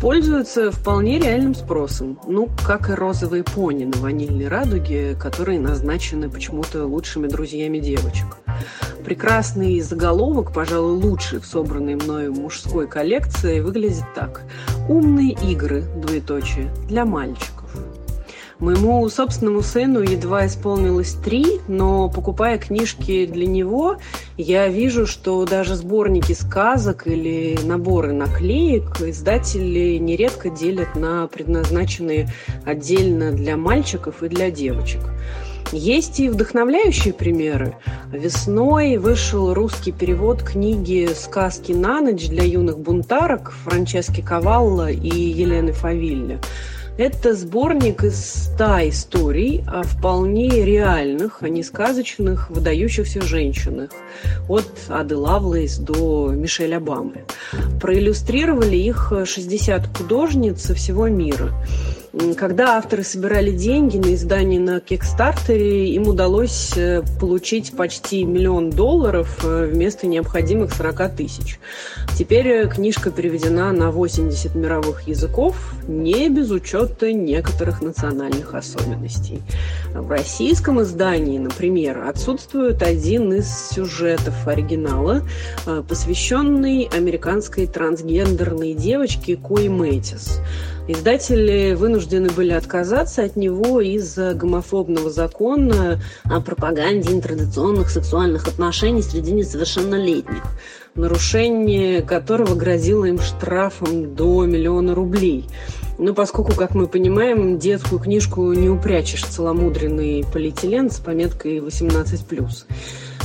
[0.00, 2.18] пользуются вполне реальным спросом.
[2.26, 8.38] Ну, как и розовые пони на ванильной радуге, которые назначены почему-то лучшими друзьями девочек.
[9.04, 14.42] Прекрасный заголовок, пожалуй, лучший в собранной мною мужской коллекции, выглядит так.
[14.88, 17.57] «Умные игры, двоеточие, для мальчиков».
[18.58, 23.98] Моему собственному сыну едва исполнилось три, но покупая книжки для него,
[24.36, 32.32] я вижу, что даже сборники сказок или наборы наклеек издатели нередко делят на предназначенные
[32.64, 35.02] отдельно для мальчиков и для девочек.
[35.70, 37.76] Есть и вдохновляющие примеры.
[38.10, 45.72] Весной вышел русский перевод книги «Сказки на ночь» для юных бунтарок Франчески Кавалла и Елены
[45.72, 46.40] Фавилле.
[46.98, 53.90] Это сборник из ста историй о вполне реальных, а не сказочных, выдающихся женщинах.
[54.48, 57.24] От Ады Лавлейс до Мишель Обамы.
[57.80, 61.52] Проиллюстрировали их 60 художниц со всего мира.
[62.36, 69.38] Когда авторы собирали деньги на издание на Кикстартере, им удалось э, получить почти миллион долларов
[69.44, 71.60] э, вместо необходимых 40 тысяч.
[72.18, 79.40] Теперь э, книжка переведена на 80 мировых языков, не без учета некоторых национальных особенностей.
[79.94, 85.22] В российском издании, например, отсутствует один из сюжетов оригинала,
[85.88, 90.40] посвященный американской трансгендерной девочке Кои Мэтис.
[90.88, 99.32] Издатели вынуждены были отказаться от него из-за гомофобного закона о пропаганде нетрадиционных сексуальных отношений среди
[99.32, 100.42] несовершеннолетних.
[100.94, 105.46] нарушение которого грозило им штрафом до миллиона рублей.
[105.98, 112.64] Ну, поскольку, как мы понимаем, детскую книжку не упрячешь целомудренный полиэтилен с пометкой 18+.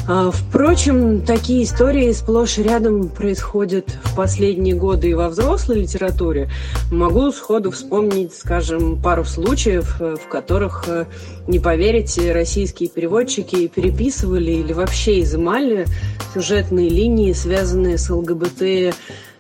[0.06, 6.50] А, впрочем, такие истории сплошь и рядом происходят в последние годы и во взрослой литературе.
[6.92, 11.06] Могу сходу вспомнить, скажем, пару случаев, э, в которых, э,
[11.48, 15.86] не поверите, российские переводчики переписывали или вообще изымали
[16.34, 18.96] сюжетные линии, связанные с ЛГБТ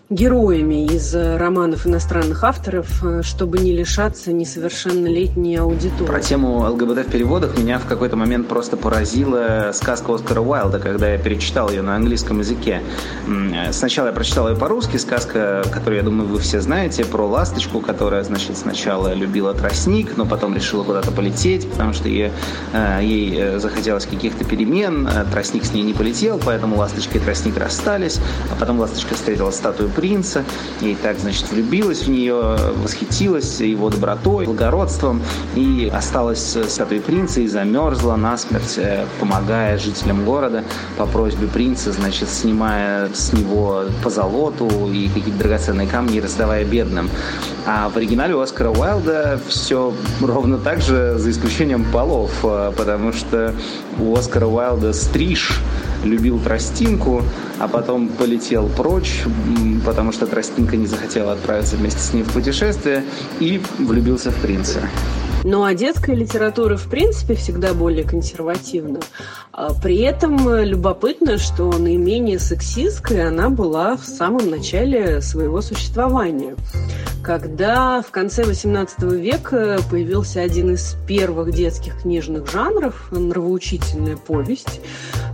[0.09, 6.05] героями из э, романов иностранных авторов, э, чтобы не лишаться несовершеннолетней аудитории.
[6.05, 11.13] Про тему ЛГБТ в переводах меня в какой-то момент просто поразила сказка Оскара Уайлда, когда
[11.13, 12.81] я перечитал ее на английском языке.
[13.71, 18.23] Сначала я прочитал ее по-русски, сказка, которую, я думаю, вы все знаете, про ласточку, которая,
[18.23, 22.31] значит, сначала любила тростник, но потом решила куда-то полететь, потому что ей,
[22.73, 28.19] э, ей захотелось каких-то перемен, тростник с ней не полетел, поэтому ласточка и тростник расстались,
[28.51, 30.43] а потом ласточка встретила статую принца,
[30.81, 35.21] и так, значит, влюбилась в нее, восхитилась его добротой, благородством,
[35.55, 40.63] и осталась с этой принца и замерзла насмерть, э, помогая жителям города
[40.97, 47.09] по просьбе принца, значит, снимая с него позолоту и какие-то драгоценные камни, раздавая бедным.
[47.65, 53.13] А в оригинале у Оскара Уайлда все ровно так же, за исключением полов, э, потому
[53.13, 53.53] что
[53.99, 55.59] у Оскара Уайлда стриж
[56.03, 57.23] любил тростинку,
[57.59, 59.23] а потом полетел прочь,
[59.85, 63.03] потому что тростинка не захотела отправиться вместе с ним в путешествие
[63.39, 64.81] и влюбился в принца.
[65.43, 69.01] Ну а детская литература, в принципе, всегда более консервативна.
[69.51, 76.55] А при этом любопытно, что наименее сексистской она была в самом начале своего существования.
[77.23, 84.81] Когда в конце XVIII века появился один из первых детских книжных жанров– нравоучительная повесть,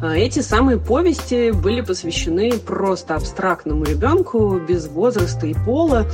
[0.01, 6.05] а эти самые повести были посвящены просто абстрактному ребенку без возраста и пола,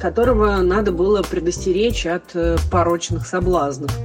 [0.00, 3.96] которого надо было предостеречь от э, порочных соблазнов.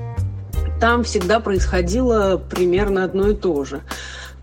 [0.80, 3.82] Там всегда происходило примерно одно и то же.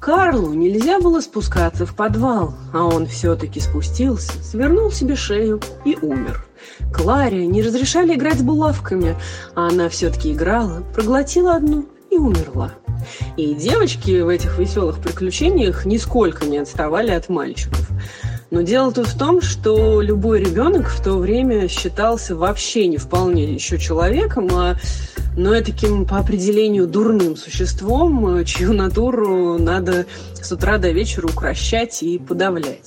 [0.00, 6.44] Карлу нельзя было спускаться в подвал, а он все-таки спустился, свернул себе шею и умер.
[6.92, 9.16] Кларе не разрешали играть с булавками,
[9.54, 12.72] а она все-таки играла, проглотила одну и умерла.
[13.36, 17.88] И девочки в этих веселых приключениях нисколько не отставали от мальчиков.
[18.52, 23.54] Но дело тут в том, что любой ребенок в то время считался вообще не вполне
[23.54, 24.76] еще человеком, а
[25.34, 32.02] но и таким по определению дурным существом, чью натуру надо с утра до вечера укращать
[32.02, 32.84] и подавлять.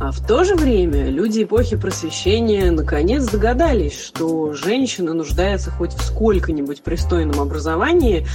[0.00, 6.02] А в то же время люди эпохи просвещения наконец догадались, что женщина нуждается хоть в
[6.02, 8.26] сколько-нибудь пристойном образовании,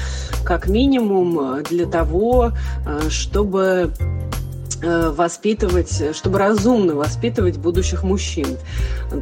[0.46, 2.54] как минимум для того,
[2.88, 4.49] э, чтобы Э,
[4.82, 8.58] воспитывать, чтобы разумно воспитывать будущих мужчин.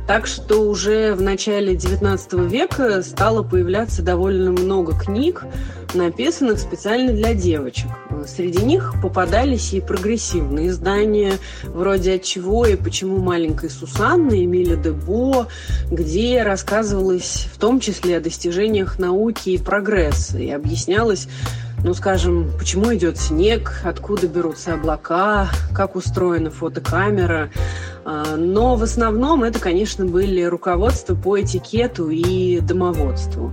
[0.08, 5.46] Так что уже в начале XIX века стало появляться довольно много книг,
[5.94, 7.88] написанных специально для девочек.
[8.28, 15.48] Среди них попадались и прогрессивные издания, вроде «От чего и почему маленькая Сусанна» Эмиля Дебо,
[15.90, 21.28] где рассказывалось в том числе о достижениях науки и прогресса, и объяснялось,
[21.84, 27.50] ну, скажем, почему идет снег, откуда берутся облака, как устроена фотокамера.
[28.04, 33.52] А, но в основном это, конечно, были руководства по этикету и домоводству.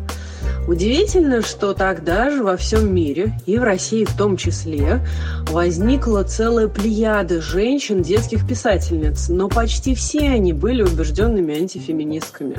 [0.67, 5.07] Удивительно, что тогда же во всем мире, и в России в том числе,
[5.51, 12.57] возникла целая плеяда женщин, детских писательниц, но почти все они были убежденными антифеминистками.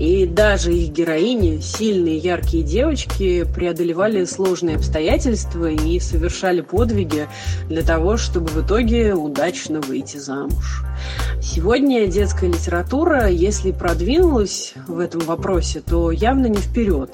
[0.00, 7.28] И даже их героини, сильные яркие девочки, преодолевали сложные обстоятельства и совершали подвиги
[7.68, 10.82] для того, чтобы в итоге удачно выйти замуж.
[11.42, 17.10] Сегодня детская литература, если продвинулась в этом вопросе, то явно не вперед.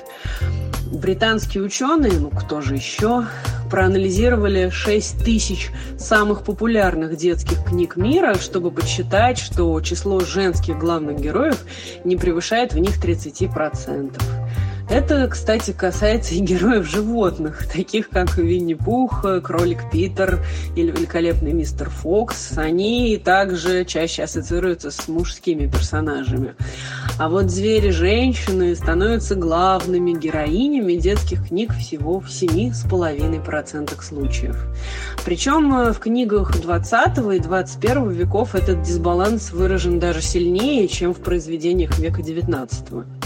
[0.92, 3.26] Британские ученые, ну кто же еще,
[3.70, 11.64] проанализировали 6 тысяч самых популярных детских книг мира, чтобы подсчитать, что число женских главных героев
[12.04, 14.39] не превышает в них 30%.
[14.90, 22.58] Это, кстати, касается и героев животных, таких как Винни-Пух, Кролик Питер или Великолепный Мистер Фокс.
[22.58, 26.56] Они также чаще ассоциируются с мужскими персонажами.
[27.20, 34.66] А вот звери-женщины становятся главными героинями детских книг всего в 7,5% случаев.
[35.24, 41.20] Причем э, в книгах 20 и 21 веков этот дисбаланс выражен даже сильнее, чем в
[41.20, 43.19] произведениях века 19.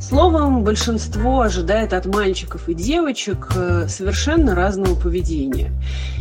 [0.00, 5.72] Словом, большинство ожидает от мальчиков и девочек э, совершенно разного поведения.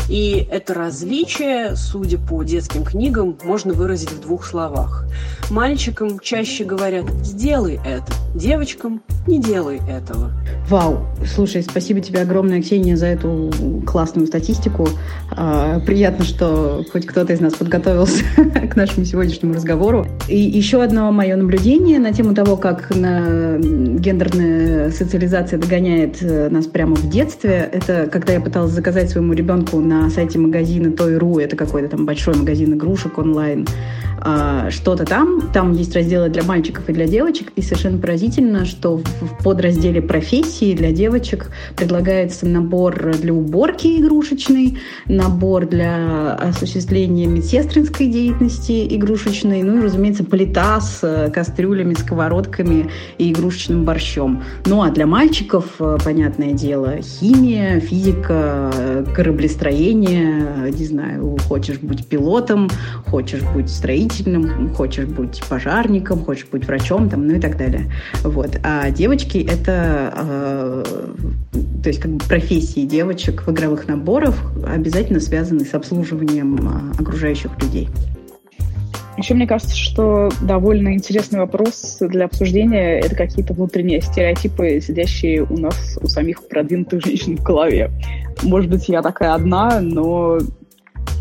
[0.09, 5.05] И это различие, судя по детским книгам, можно выразить в двух словах.
[5.51, 10.31] Мальчикам чаще говорят «сделай это», девочкам «не делай этого».
[10.69, 11.05] Вау!
[11.25, 13.51] Слушай, спасибо тебе огромное, Ксения, за эту
[13.85, 14.87] классную статистику.
[15.31, 18.23] А, приятно, что хоть кто-то из нас подготовился
[18.71, 20.07] к нашему сегодняшнему разговору.
[20.27, 26.65] И еще одно мое наблюдение на тему того, как на гендерная социализация догоняет э, нас
[26.65, 27.69] прямо в детстве.
[27.71, 32.35] Это когда я пыталась заказать своему ребенку на сайте магазина Той.ру, это какой-то там большой
[32.35, 33.67] магазин игрушек онлайн,
[34.19, 35.49] а, что-то там.
[35.53, 37.51] Там есть разделы для мальчиков и для девочек.
[37.55, 45.67] И совершенно поразительно, что в подразделе профессии для девочек предлагается набор для уборки игрушечный, набор
[45.67, 53.85] для осуществления медсестринской деятельности игрушечной, ну и, разумеется, плита с э, кастрюлями, сковородками и игрушечным
[53.85, 54.43] борщом.
[54.65, 62.69] Ну а для мальчиков, э, понятное дело, химия, физика, кораблестроение, не знаю, хочешь быть пилотом,
[63.05, 67.91] хочешь быть строителем, строительным, хочешь быть пожарником, хочешь быть врачом, там, ну и так далее.
[68.23, 68.59] Вот.
[68.63, 70.83] А девочки— это э,
[71.83, 74.35] то есть как бы профессии девочек в игровых наборах
[74.65, 77.89] обязательно связаны с обслуживанием э, окружающих людей.
[79.17, 85.57] Еще мне кажется, что довольно интересный вопрос для обсуждения— это какие-то внутренние стереотипы, сидящие у
[85.57, 87.89] нас, у самих продвинутых женщин в голове.
[88.43, 90.37] Может быть, я такая одна, но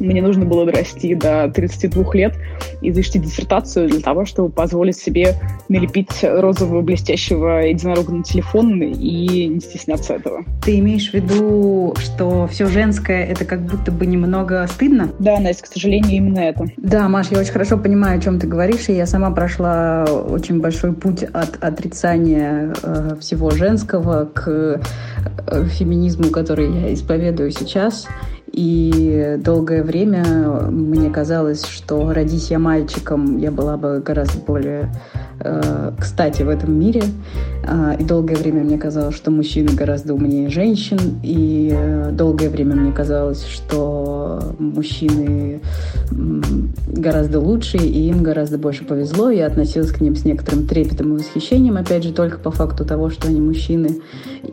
[0.01, 2.35] мне нужно было дорасти до 32 лет
[2.81, 5.35] и защитить диссертацию для того, чтобы позволить себе
[5.69, 10.45] налепить розового блестящего единорога на телефон и не стесняться этого.
[10.63, 15.11] Ты имеешь в виду, что все женское— это как будто бы немного стыдно?
[15.19, 16.67] Да, Настя, к сожалению, именно это.
[16.77, 20.61] Да, Маш, я очень хорошо понимаю, о чем ты говоришь, и я сама прошла очень
[20.61, 28.07] большой путь от отрицания э, всего женского к э, феминизму, который я исповедую сейчас.
[28.53, 30.25] И долгое время
[30.71, 34.91] мне казалось, что родись я мальчиком, я была бы гораздо более
[35.99, 37.03] кстати в этом мире.
[37.67, 40.99] Э, и долгое время мне казалось, что мужчины гораздо умнее женщин.
[41.23, 45.61] И э, долгое время мне казалось, что мужчины
[46.89, 49.31] гораздо лучше, и им гораздо больше повезло.
[49.31, 53.11] Я относилась к ним с некоторым трепетом и восхищением, опять же, только по факту того,
[53.11, 54.01] что они мужчины.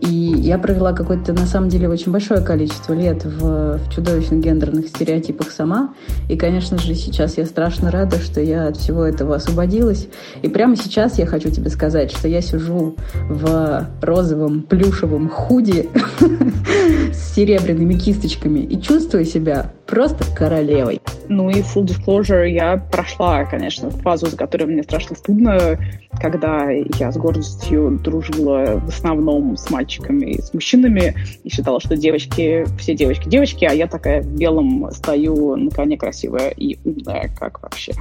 [0.01, 4.87] И я провела какое-то, на самом деле, очень большое количество лет в, в чудовищных гендерных
[4.87, 5.93] стереотипах сама.
[6.29, 10.07] И, конечно же, сейчас я страшно рада, что я от всего этого освободилась.
[10.41, 12.95] И прямо сейчас я хочу тебе сказать, что я сижу
[13.29, 15.89] в розовом плюшевом худи
[17.11, 21.01] с серебряными кисточками и чувствую себя просто королевой.
[21.29, 25.77] Ну и full disclosure, я прошла, конечно, фазу, за которой мне страшно стыдно,
[26.19, 31.95] когда я с гордостью дружила в основном с мальчиками и с мужчинами и считала, что
[31.95, 37.29] девочки, все девочки девочки, а я такая в белом стою на коне красивая и умная,
[37.39, 37.93] как вообще.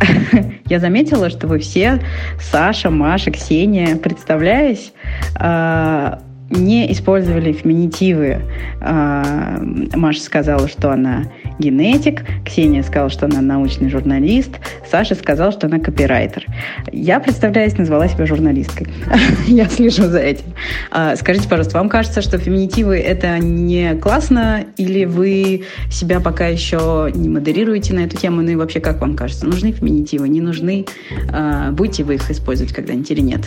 [0.66, 2.00] Я заметила, что вы все,
[2.40, 4.92] Саша, Маша, Ксения, представляясь,
[5.36, 8.42] а, не использовали феминитивы.
[8.80, 9.58] А,
[9.94, 11.24] Маша сказала, что она
[11.58, 14.50] генетик, Ксения сказала, что она научный журналист,
[14.90, 16.46] Саша сказала, что она копирайтер.
[16.92, 18.88] Я, представляюсь, назвала себя журналисткой.
[19.46, 20.46] Я слежу за этим.
[20.90, 27.10] А, скажите, пожалуйста, вам кажется, что феминитивы это не классно, или вы себя пока еще
[27.14, 28.42] не модерируете на эту тему?
[28.42, 30.86] Ну и вообще, как вам кажется, нужны феминитивы, не нужны?
[31.32, 33.40] А, будете вы их использовать когда-нибудь или нет?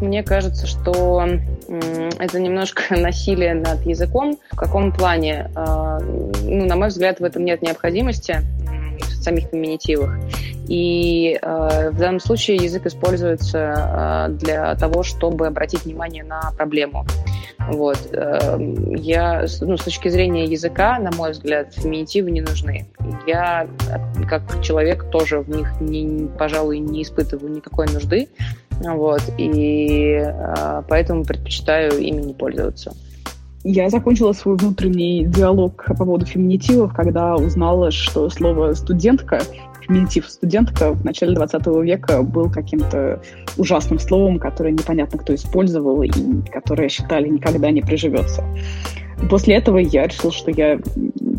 [0.00, 1.26] Мне кажется, что
[2.18, 4.38] это немножко насилие над языком.
[4.50, 5.50] В каком плане?
[5.54, 8.38] А, ну, на мой взгляд, в этом нет необходимости
[9.00, 10.16] в самих феминитивах.
[10.68, 17.04] И э, в данном случае язык используется э, для того, чтобы обратить внимание на проблему.
[17.58, 17.98] Вот.
[18.12, 18.56] Э,
[18.96, 22.86] я, ну, с точки зрения языка, на мой взгляд, феминитивы не нужны.
[23.26, 23.66] Я,
[24.28, 28.28] как человек, тоже в них, не, пожалуй, не испытываю никакой нужды.
[28.80, 32.92] Вот, и э, поэтому предпочитаю ими не пользоваться.
[33.62, 39.42] Я закончила свой внутренний диалог по поводу феминитивов, когда узнала, что слово «студентка»,
[39.86, 43.20] феминитив «студентка» в начале 20 века был каким-то
[43.58, 46.10] ужасным словом, которое непонятно кто использовал и
[46.50, 48.42] которое считали никогда не приживется.
[49.28, 50.78] После этого я решила, что я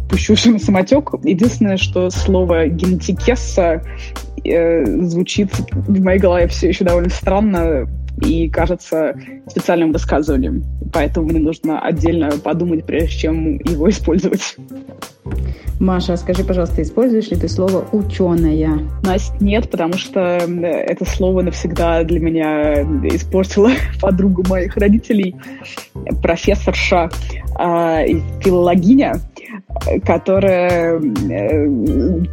[0.08, 1.12] пущу на самотек.
[1.24, 3.82] Единственное, что слово «генетикесса»
[4.44, 7.88] э, звучит в моей голове все еще довольно странно
[8.22, 9.16] и кажется
[9.48, 10.64] специальным высказыванием.
[10.94, 14.58] Поэтому мне нужно отдельно подумать, прежде чем его использовать.
[15.80, 18.88] Маша, скажи, пожалуйста, используешь ли ты слово «ученая»?
[19.02, 23.72] Настя, нет, потому что это слово навсегда для меня испортила
[24.02, 25.36] подруга моих родителей,
[26.22, 27.10] профессорша
[27.60, 28.08] э,
[28.42, 29.22] филологиня,
[30.06, 31.68] которая э,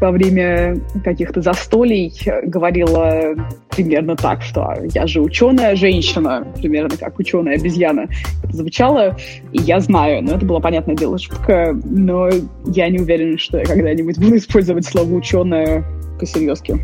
[0.01, 2.13] во время каких-то застолий
[2.45, 3.35] говорила
[3.71, 8.09] примерно так, что я же ученая женщина, примерно как ученая обезьяна.
[8.43, 9.17] Это звучало,
[9.53, 12.29] и я знаю, но это было, понятное дело, шутка, но
[12.67, 15.85] я не уверена, что я когда-нибудь буду использовать слово ученая
[16.19, 16.79] по-серьезки.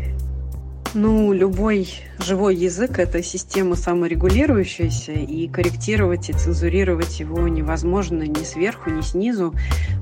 [0.97, 1.89] Ну, любой
[2.19, 9.53] живой язык– это система саморегулирующаяся, и корректировать и цензурировать его невозможно ни сверху, ни снизу.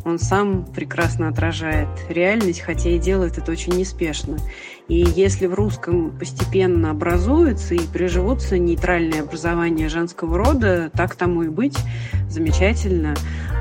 [0.05, 4.37] Он сам прекрасно отражает реальность, хотя и делает это очень неспешно.
[4.87, 11.47] И если в русском постепенно образуются и приживутся нейтральные образования женского рода, так тому и
[11.47, 11.77] быть,
[12.29, 13.15] замечательно.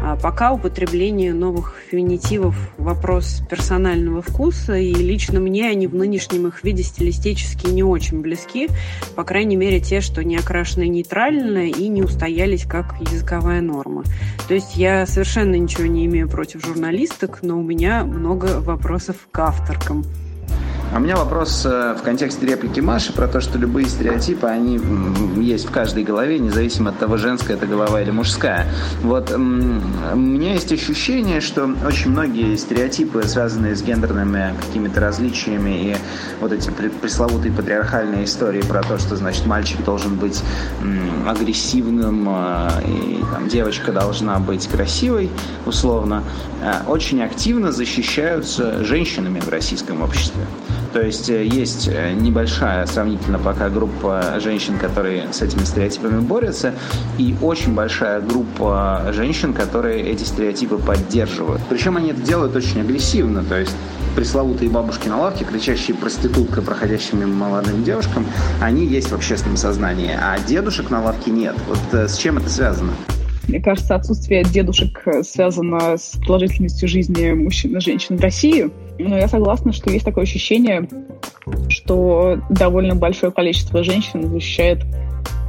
[0.04, 6.64] А пока употребление новых феминитивов– вопрос персонального вкуса, и лично мне они в нынешнем их
[6.64, 8.68] виде стилистически не очень близки,
[9.14, 14.02] по крайней мере, те, что не окрашены нейтрально и не устоялись как языковая норма.
[14.48, 19.38] То есть я совершенно ничего не имею против журналисток, но у меня много вопросов к
[19.38, 20.04] авторкам.
[20.92, 24.78] А у меня вопрос э, в контексте реплики Маши про то, что любые стереотипы, они
[25.42, 28.66] есть в каждой голове, независимо от того, женская это голова или мужская.
[29.00, 35.96] Вот у меня есть ощущение, что очень многие стереотипы, связанные с гендерными какими-то различиями и
[36.42, 40.42] вот эти пресловутые патриархальные истории про то, что, значит, мальчик должен быть
[41.26, 45.30] агрессивным э, и там, девочка должна быть красивой,
[45.64, 46.22] условно,
[46.62, 50.42] э, очень активно защищаются женщинами в российском обществе.
[50.92, 56.74] То есть э, есть э, небольшая сравнительно пока группа женщин, которые с этими стереотипами борются,
[57.18, 61.62] и очень большая группа женщин, которые эти стереотипы поддерживают.
[61.68, 63.74] Причем они это делают очень агрессивно, то есть
[64.14, 68.26] пресловутые бабушки на лавке, кричащие проститутка, проходящим мимо молодым девушкам,
[68.60, 71.56] они есть в общественном сознании, а дедушек на лавке нет.
[71.68, 72.92] Вот э, с чем это связано?
[73.48, 78.70] Мне кажется, отсутствие дедушек связано с продолжительностью жизни мужчин и женщин в России.
[78.98, 80.88] Но я согласна, что есть такое ощущение,
[81.68, 84.84] что довольно большое количество женщин защищает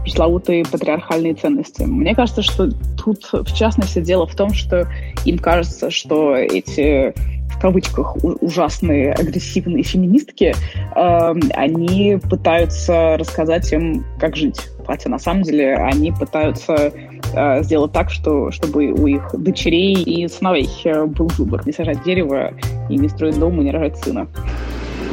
[0.04, 1.84] пресловутые патриархальные ценности.
[1.84, 4.88] Мне кажется, что тут в частности дело в том, что
[5.26, 7.14] им кажется, что эти
[7.54, 10.54] в кавычках ужасные агрессивные феминистки,
[10.96, 14.60] э, они пытаются рассказать им, как жить.
[14.86, 16.94] Хотя на самом деле они пытаются
[17.34, 21.66] э, сделать так, что, чтобы у их дочерей и сыновей э, был выбор.
[21.66, 22.54] Не сажать дерево
[22.90, 24.28] и не строить дом и не рожать сына.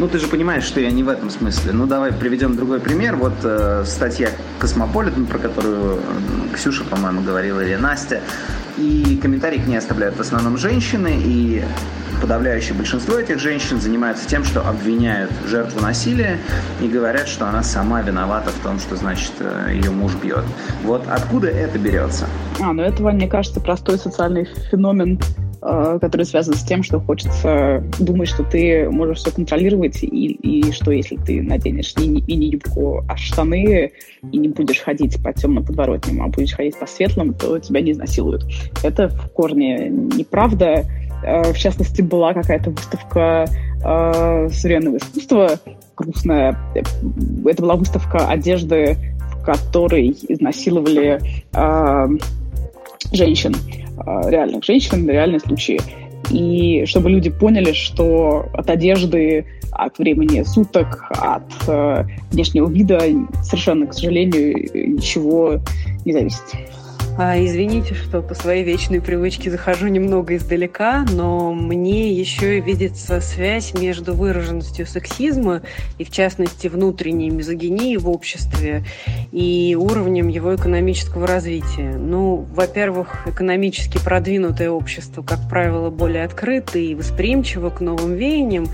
[0.00, 1.72] Ну, ты же понимаешь, что я не в этом смысле.
[1.72, 3.16] Ну, давай приведем другой пример.
[3.16, 6.00] Вот э, статья «Cosmopolitan», про которую
[6.54, 8.22] Ксюша, по-моему, говорила, или Настя.
[8.78, 11.62] И комментарии к ней оставляют в основном женщины, и
[12.22, 16.38] подавляющее большинство этих женщин занимаются тем, что обвиняют жертву насилия
[16.80, 20.44] и говорят, что она сама виновата в том, что, значит, э, ее муж бьет.
[20.82, 22.26] Вот откуда это берется?
[22.58, 25.20] А, ну это, мне кажется, простой социальный феномен
[25.60, 30.90] который связан с тем, что хочется думать, что ты можешь все контролировать, и, и что
[30.90, 33.92] если ты наденешь не, и не юбку, а штаны,
[34.32, 37.92] и не будешь ходить по темным подворотням, а будешь ходить по светлым, то тебя не
[37.92, 38.44] изнасилуют.
[38.82, 40.86] Это в корне неправда.
[41.22, 43.46] Э, в частности, была какая-то выставка
[43.84, 45.58] э, современного искусства
[45.96, 46.58] грустная.
[46.74, 46.90] Это
[47.62, 48.96] была выставка одежды,
[49.32, 51.20] в которой изнасиловали
[51.52, 52.08] э,
[53.12, 55.80] женщин, э, реальных женщин, реальные случаи.
[56.30, 63.00] И чтобы люди поняли, что от одежды, от времени суток, от э, внешнего вида
[63.42, 65.60] совершенно, к сожалению, ничего
[66.04, 66.42] не зависит.
[67.18, 73.20] А, извините, что по своей вечной привычке захожу немного издалека, но мне еще и видится
[73.20, 75.62] связь между выраженностью сексизма
[75.98, 78.84] и, в частности, внутренней мизогинии в обществе
[79.32, 81.94] и уровнем его экономического развития.
[81.98, 88.68] Ну, во-первых, экономически продвинутое общество, как правило, более открыто и восприимчиво к новым веяниям,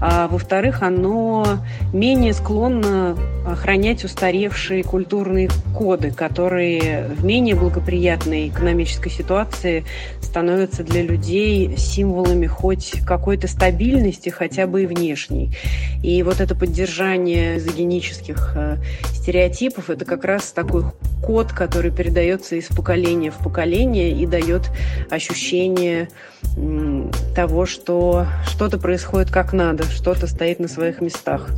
[0.00, 1.58] а во-вторых, оно
[1.92, 9.84] менее склонно охранять устаревшие культурные коды, которые в менее благоприятной экономической ситуации
[10.20, 15.50] становятся для людей символами хоть какой-то стабильности, хотя бы и внешней.
[16.02, 18.76] И вот это поддержание загенических э,
[19.14, 20.84] стереотипов– это как раз такой
[21.22, 24.70] код, который передается из поколения в поколение и дает
[25.10, 26.08] ощущение
[27.34, 31.50] того, что что-то происходит как надо, что-то стоит на своих местах.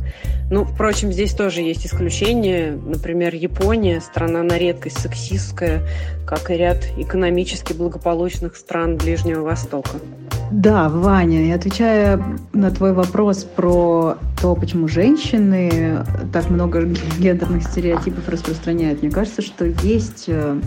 [0.49, 2.71] Ну, впрочем, здесь тоже есть исключения.
[2.71, 5.81] Например, Япония, страна на редкость сексистская,
[6.27, 9.91] как и ряд экономически благополучных стран Ближнего Востока.
[10.51, 12.21] Да, Ваня, и отвечая
[12.51, 19.63] на твой вопрос про то, почему женщины так много гендерных стереотипов распространяют, мне кажется, что
[19.63, 20.59] есть э,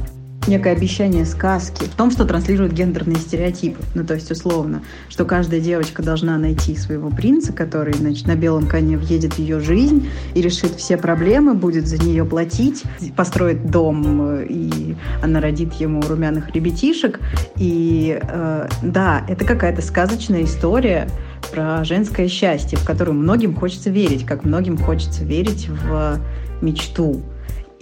[0.47, 3.81] некое обещание сказки в том, что транслируют гендерные стереотипы.
[3.95, 8.67] Ну, то есть, условно, что каждая девочка должна найти своего принца, который, значит, на белом
[8.67, 12.83] коне въедет в ее жизнь и решит все проблемы, будет за нее платить,
[13.17, 17.21] построит дом, и она родит ему румяных ребятишек.
[17.57, 21.09] И э, да, это какая-то сказочная история
[21.53, 26.21] про женское счастье, в которую многим хочется верить, как многим хочется верить в
[26.61, 27.23] мечту.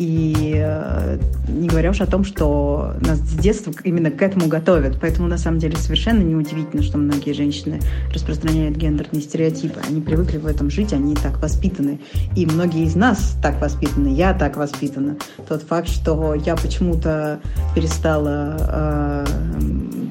[0.03, 4.99] И э, не говоря уж о том, что нас с детства именно к этому готовят.
[5.01, 7.79] Поэтому на самом деле совершенно неудивительно, что многие женщины
[8.13, 9.79] распространяют гендерные стереотипы.
[9.89, 12.01] Они привыкли в этом жить, они так воспитаны.
[12.35, 15.19] И многие из нас так воспитаны, я так воспитана.
[15.49, 17.39] Тот факт, что я почему-то
[17.77, 19.27] перестала э,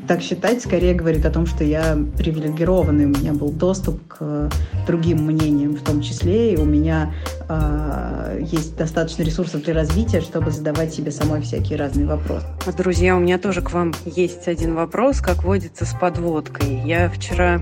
[0.08, 4.49] так считать, скорее говорит о том, что я привилегированный, у меня был доступ к
[4.88, 7.14] другим мнениям в том числе, и у меня
[7.47, 12.45] э, есть достаточно ресурсов для развития, чтобы задавать себе самой всякие разные вопросы.
[12.78, 16.82] Друзья, у меня тоже к вам есть один вопрос, как водится с подводкой.
[16.86, 17.62] Я вчера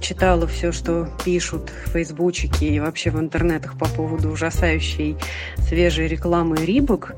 [0.00, 5.16] читала все, что пишут в фейсбучике и вообще в интернетах по поводу ужасающей
[5.58, 7.16] свежей рекламы Рибок,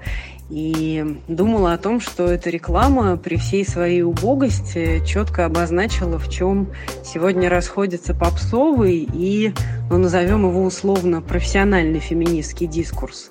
[0.50, 6.68] и думала о том, что эта реклама при всей своей убогости четко обозначила, в чем
[7.04, 9.52] сегодня расходится попсовый и,
[9.90, 13.30] ну, назовем его условно, профессиональный феминистский дискурс.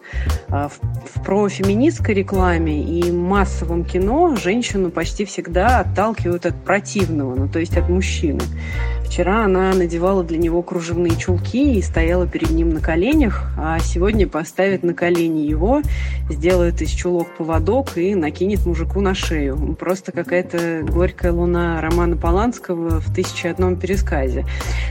[0.50, 0.80] А в,
[1.16, 7.76] в профеминистской рекламе и массовом кино женщину почти всегда отталкивают от противного, ну, то есть
[7.78, 8.42] от мужчины.
[9.08, 14.28] Вчера она надевала для него кружевные чулки и стояла перед ним на коленях, а сегодня
[14.28, 15.82] поставит на колени его,
[16.30, 19.76] сделает из чулок поводок и накинет мужику на шею.
[19.80, 24.46] Просто какая-то горькая луна Романа Поланского в «Тысяче одном пересказе».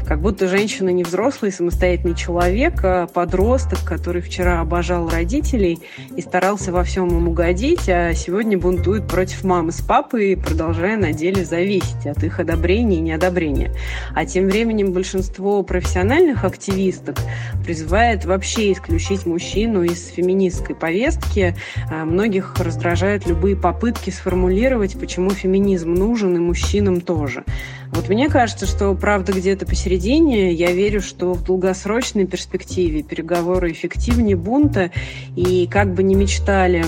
[0.06, 5.78] Как будто женщина не взрослый самостоятельный человек, а подросток, который вчера обожал родителей
[6.16, 11.12] и старался во всем им угодить, а сегодня бунтует против мамы с папой, продолжая на
[11.12, 13.72] деле зависеть от их одобрения и неодобрения.
[14.14, 17.16] А тем временем большинство профессиональных активисток
[17.64, 21.56] призывает вообще исключить мужчину из феминистской повестки.
[21.90, 27.44] А, многих раздражают любые попытки сформулировать, почему феминизм нужен и мужчинам тоже.
[27.92, 30.52] Вот мне кажется, что правда где-то посередине.
[30.52, 34.90] Я верю, что в долгосрочной перспективе переговоры эффективнее бунта.
[35.36, 36.84] И как бы ни мечтали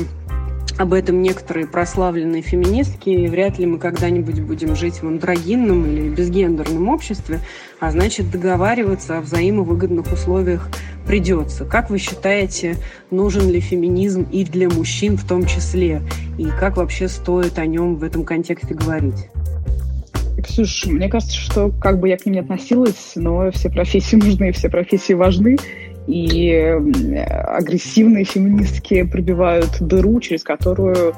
[0.79, 6.89] об этом некоторые прославленные феминистки, вряд ли мы когда-нибудь будем жить в андрогинном или безгендерном
[6.89, 7.41] обществе,
[7.81, 10.69] а значит договариваться о взаимовыгодных условиях
[11.05, 11.65] придется.
[11.65, 12.77] Как вы считаете,
[13.11, 16.01] нужен ли феминизм и для мужчин в том числе?
[16.39, 19.29] И как вообще стоит о нем в этом контексте говорить?
[20.45, 24.53] Ксюш, мне кажется, что как бы я к ним не относилась, но все профессии нужны,
[24.53, 25.57] все профессии важны
[26.09, 26.51] и
[27.47, 31.15] агрессивные феминистки пробивают дыру, через которую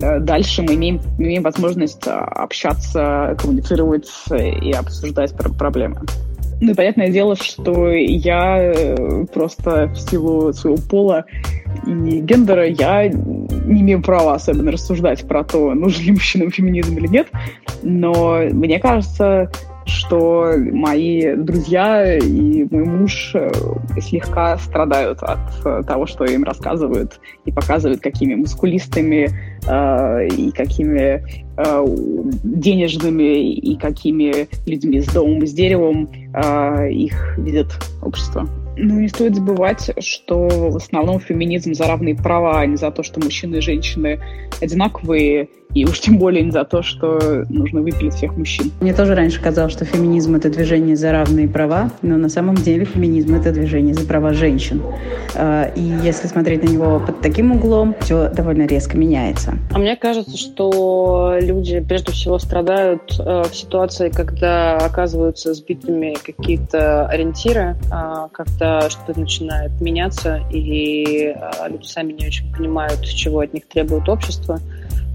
[0.00, 6.00] э, дальше мы имеем, имеем возможность а, общаться, коммуницировать и обсуждать проблемы.
[6.60, 11.24] Ну и понятное дело, что я э, просто в силу своего пола
[11.86, 17.06] и гендера я не имею права особенно рассуждать про то, нужен ли мужчинам феминизм или
[17.06, 17.28] нет.
[17.82, 19.50] Но мне кажется,
[19.86, 23.50] что мои друзья и мой муж э,
[24.00, 29.30] слегка страдают от э, того, что им рассказывают и показывают, какими мускулистыми
[29.66, 31.24] э, и какими
[31.56, 31.86] э,
[32.42, 37.68] денежными и какими людьми с домом с деревом э, их видит
[38.02, 38.48] общество.
[38.76, 43.02] Ну, не стоит забывать, что в основном феминизм за равные права, а не за то,
[43.02, 44.20] что мужчины и женщины
[44.60, 48.70] одинаковые, и уж тем более не за то, что нужно выпилить всех мужчин.
[48.80, 52.84] Мне тоже раньше казалось, что феминизм— это движение за равные права, но на самом деле
[52.84, 54.80] феминизм— это движение за права женщин.
[55.34, 59.54] А, и если смотреть на него под таким углом, все довольно резко меняется.
[59.72, 67.06] А мне кажется, что люди прежде всего страдают э, в ситуации, когда оказываются сбитыми какие-то
[67.06, 68.28] ориентиры, а,
[68.64, 74.08] когда что-то начинает меняться, и а, люди сами не очень понимают, чего от них требует
[74.08, 74.58] общество.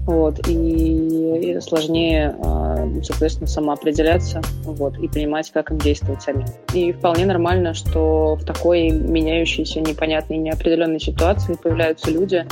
[0.06, 6.46] Вот, и, и сложнее, а, соответственно, самоопределяться вот, и понимать, как им действовать самим.
[6.74, 12.46] И вполне нормально, что в такой меняющейся, непонятной, неопределенной ситуации появляются люди,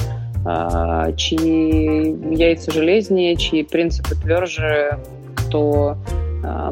[0.44, 4.98] а, чьи яйца железнее, чьи принципы тверже,
[5.36, 5.96] кто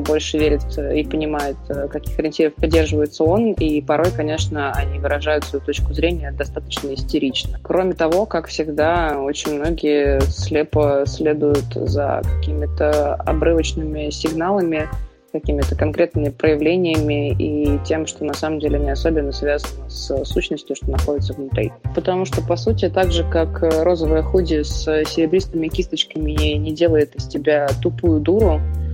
[0.00, 5.64] больше верит и понимает, э, каких ориентиров поддерживается он, и порой, конечно, они выражают свою
[5.64, 7.58] точку зрения достаточно истерично.
[7.62, 14.88] Кроме того, как всегда, очень многие слепо следуют за какими-то обрывочными сигналами,
[15.32, 20.90] какими-то конкретными проявлениями и тем, что на самом деле не особенно связано с сущностью, что
[20.90, 21.72] находится внутри.
[21.94, 27.26] Потому что, по сути, так же, как розовая худи с серебристыми кисточками не делает из
[27.26, 28.85] тебя тупую дуру, а,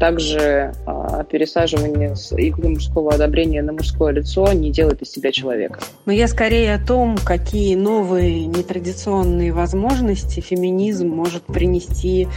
[0.00, 5.80] также а, пересаживание с иглы мужского одобрения на мужское лицо не делает из себя человека.
[6.04, 12.28] Но я скорее о том, какие новые нетрадиционные возможности феминизм может принести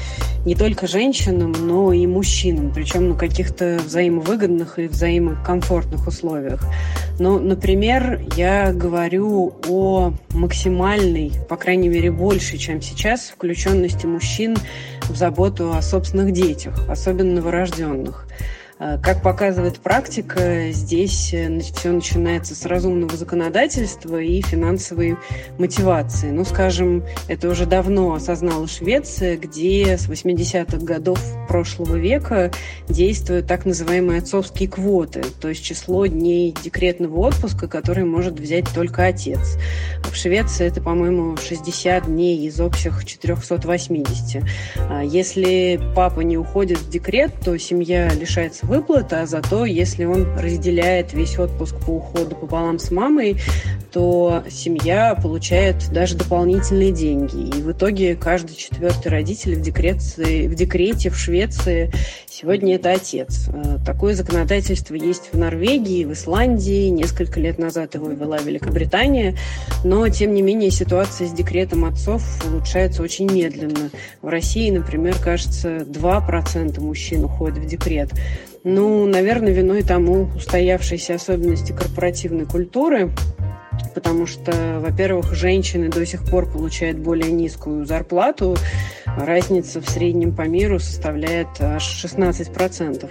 [0.46, 6.64] не только женщинам, но и мужчинам, причем на каких-то взаимовыгодных и взаимокомфортных условиях.
[7.20, 14.56] Ну, например, я говорю о максимальной, по крайней мере, больше, чем сейчас, включенности мужчин
[15.10, 18.28] в заботу о собственных детях, особенно новорожденных.
[18.80, 25.18] Э, как показывает практика, здесь э, все начинается с разумного законодательства и финансовой
[25.58, 26.30] мотивации.
[26.30, 32.52] Ну, скажем, это уже давно осознала Швеция, где с 80-х годов прошлого века
[32.90, 39.06] действуют так называемые отцовские квоты, то есть число дней декретного отпуска, который может взять только
[39.06, 39.58] отец.
[40.04, 44.44] В Швеции это, по-моему, 60 дней из общих 480.
[44.90, 50.26] А если папа не уходит в декрет, то семья лишается выплаты, а зато если он
[50.38, 53.38] разделяет весь отпуск по уходу пополам с мамой,
[53.92, 57.58] то семья получает даже дополнительные деньги.
[57.58, 61.37] И в итоге каждый четвертый родитель в, декрете, в декрете в Швеции
[62.28, 63.50] сегодня это отец.
[63.50, 66.88] Э, такое законодательство есть в Норвегии, в Исландии.
[66.88, 69.38] Несколько лет назад его ввела Великобритания.
[69.84, 73.92] Но, тем не менее, ситуация с декретом отцов улучшается очень медленно.
[74.22, 78.12] В России, например, кажется, 2% мужчин уходят в декрет.
[78.64, 83.12] Ну, наверное, виной тому устоявшиеся особенности корпоративной культуры,
[83.94, 88.56] потому что, во-первых, женщины до сих пор получают более низкую зарплату,
[89.06, 93.10] разница в среднем по миру составляет аж 16%.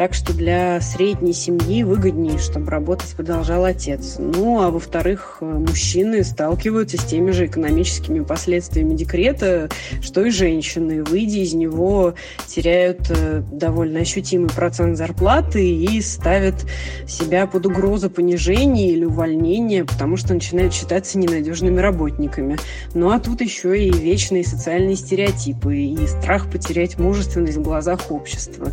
[0.00, 4.16] Так что для средней семьи выгоднее, чтобы работать продолжал отец.
[4.18, 9.68] Ну, а во-вторых, мужчины сталкиваются с теми же экономическими последствиями декрета,
[10.00, 11.04] что и женщины.
[11.04, 12.14] Выйдя из него,
[12.46, 16.64] теряют э, довольно ощутимый процент зарплаты и ставят
[17.06, 22.56] себя под угрозу понижения или увольнения, потому что начинают считаться ненадежными работниками.
[22.94, 28.72] Ну, а тут еще и вечные социальные стереотипы и страх потерять мужественность в глазах общества.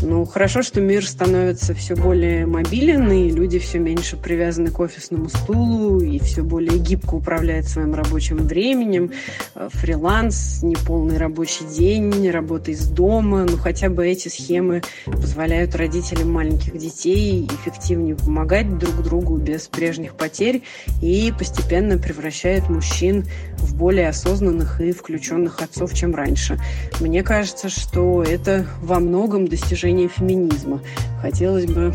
[0.00, 5.30] Ну, хорошо, что мир становится все более мобилен, и люди все меньше привязаны к офисному
[5.30, 9.12] стулу, и все более гибко управляют своим рабочим временем.
[9.54, 13.46] Э, фриланс, неполный рабочий день, работа из дома.
[13.48, 20.16] Ну, хотя бы эти схемы позволяют родителям маленьких детей эффективнее помогать друг другу без прежних
[20.16, 20.62] потерь
[21.00, 23.24] и постепенно превращают мужчин
[23.56, 26.58] в более осознанных и включенных отцов, чем раньше.
[27.00, 30.41] Мне кажется, что это во многом достижение феминизма.
[31.20, 31.92] Хотелось бы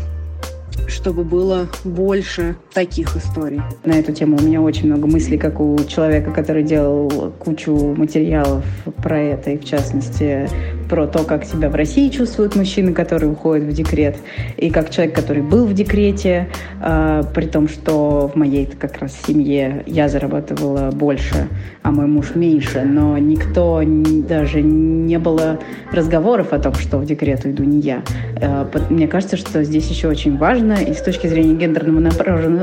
[0.86, 3.60] чтобы было больше таких историй.
[3.84, 8.64] На эту тему у меня очень много мыслей, как у человека, который делал кучу материалов
[9.02, 10.48] про это, и в частности
[10.88, 14.16] про то, как себя в России чувствуют мужчины, которые уходят в декрет,
[14.56, 16.48] и как человек, который был в декрете,
[16.82, 21.48] э, при том, что в моей как раз семье я зарабатывала больше,
[21.82, 23.82] а мой муж меньше, но никто
[24.28, 25.58] даже не было
[25.92, 28.02] разговоров о том, что в декрет уйду не я.
[28.40, 32.10] Э, мне кажется, что здесь еще очень важно, и с точки зрения гендерного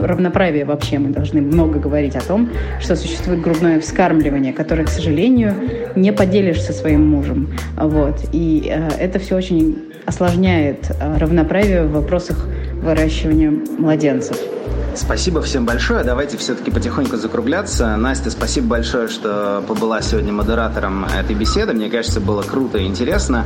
[0.08, 2.50] равноправия вообще мы должны много говорить о том,
[2.80, 5.54] что существует грудное вскармливание, которое, к сожалению,
[5.96, 7.50] не поделишь со своим мужем.
[7.78, 8.15] Вот.
[8.16, 8.30] Вот.
[8.32, 12.38] И э, это все очень осложняет э, равноправие в вопросах
[12.82, 14.38] выращивания младенцев.
[14.96, 16.06] Спасибо всем большое.
[16.06, 17.98] Давайте все-таки потихоньку закругляться.
[17.98, 21.74] Настя, спасибо большое, что побыла сегодня модератором этой беседы.
[21.74, 23.46] Мне кажется, было круто и интересно.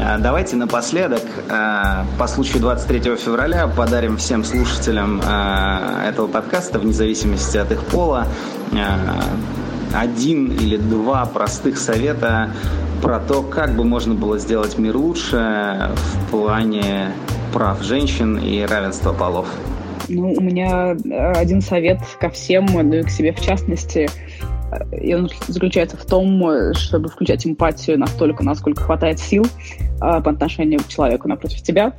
[0.00, 6.92] Э, давайте напоследок, э, по случаю 23 февраля, подарим всем слушателям э, этого подкаста, вне
[6.92, 8.26] зависимости от их пола,
[9.92, 12.50] один или два простых совета
[13.02, 17.12] про то, как бы можно было сделать мир лучше в плане
[17.52, 19.48] прав женщин и равенства полов.
[20.08, 20.96] Ну, у меня
[21.36, 24.08] один совет ко всем, ну и к себе в частности.
[24.92, 30.80] И он заключается в том, чтобы включать эмпатию настолько, насколько хватает сил э, по отношению
[30.80, 31.94] к человеку напротив тебя.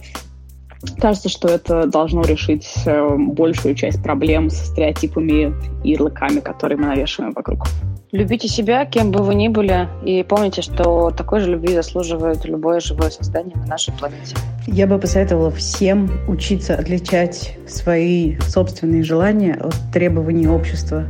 [0.99, 5.53] Кажется, что это должно решить э, большую часть проблем с стереотипами
[5.83, 7.67] и ярлыками, которые мы навешиваем вокруг.
[8.11, 12.79] Любите себя, кем бы вы ни были, и помните, что такой же любви заслуживает любое
[12.79, 14.35] живое создание на нашей планете.
[14.65, 21.05] Я бы посоветовала всем учиться отличать свои собственные желания от требований общества.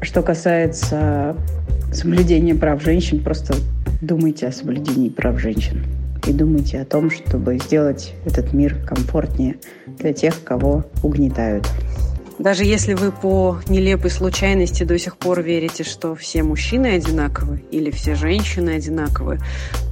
[0.00, 1.34] Что касается
[1.92, 3.54] соблюдения прав женщин, просто
[4.00, 5.84] думайте о соблюдении прав женщин.
[6.26, 9.56] И думайте о том, чтобы сделать этот мир комфортнее
[9.86, 11.66] для тех, кого угнетают.
[12.38, 17.90] Даже если вы по нелепой случайности до сих пор верите, что все мужчины одинаковы или
[17.90, 19.40] все женщины одинаковы,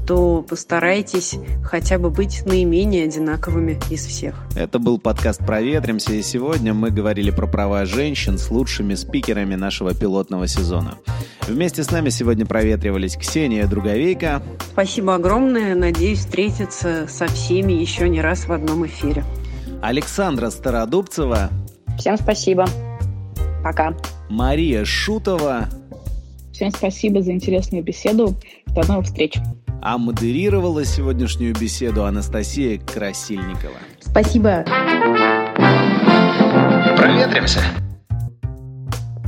[0.09, 4.34] то постарайтесь хотя бы быть наименее одинаковыми из всех.
[4.56, 9.94] Это был подкаст «Проветримся», и сегодня мы говорили про права женщин с лучшими спикерами нашего
[9.94, 10.94] пилотного сезона.
[11.46, 14.40] Вместе с нами сегодня проветривались Ксения Друговейка.
[14.72, 15.74] Спасибо огромное.
[15.74, 19.24] Надеюсь встретиться со всеми еще не раз в одном эфире.
[19.82, 21.50] Александра Стародубцева.
[21.98, 22.66] Всем спасибо.
[23.62, 23.94] Пока.
[24.30, 25.68] Мария Шутова.
[26.50, 28.34] Всем спасибо за интересную беседу.
[28.68, 29.34] До новых встреч.
[29.81, 33.79] А модерировала сегодняшнюю беседу Анастасия Красильникова.
[34.01, 34.64] Спасибо.
[36.97, 37.61] Проветримся.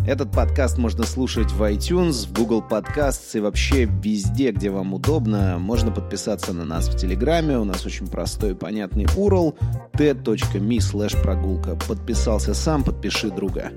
[0.06, 5.56] Этот подкаст можно слушать в iTunes, в Google Podcasts и вообще везде, где вам удобно.
[5.58, 7.56] Можно подписаться на нас в Телеграме.
[7.58, 9.54] У нас очень простой и понятный URL
[9.96, 11.76] t.me slash прогулка.
[11.86, 13.70] Подписался сам, подпиши друга.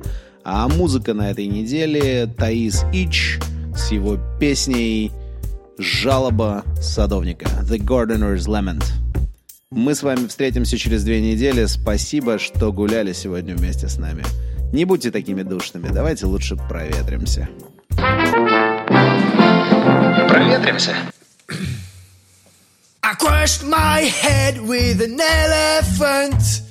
[0.44, 3.40] А музыка на этой неделе Таис Ич
[3.76, 5.12] с его песней
[5.78, 8.84] «Жалоба садовника» The Gardener's Lament.
[9.72, 11.66] Мы с вами встретимся через две недели.
[11.66, 14.24] Спасибо, что гуляли сегодня вместе с нами.
[14.72, 17.50] Не будьте такими душными, давайте лучше проветримся.
[20.30, 20.96] Проветримся.
[23.02, 26.62] I crushed my head with an elephant.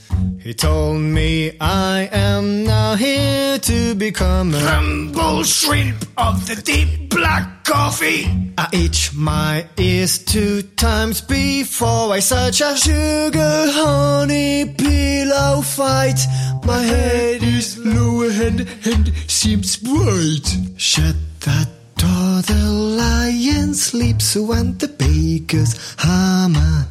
[0.43, 7.11] He told me I am now here to become a humble shrimp of the deep
[7.11, 8.26] black coffee.
[8.59, 16.18] I itch my ears two times before I search a sugar honey pillow fight.
[16.64, 20.57] My head is low and, and seems bright.
[20.76, 22.68] Shut that door, the
[22.99, 26.88] lion sleeps when the baker's hammer.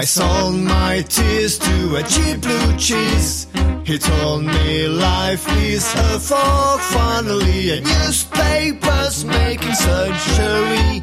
[0.00, 3.46] I sold my tears to a cheap blue cheese.
[3.84, 11.02] He told me life is a fog, finally, and newspapers making surgery.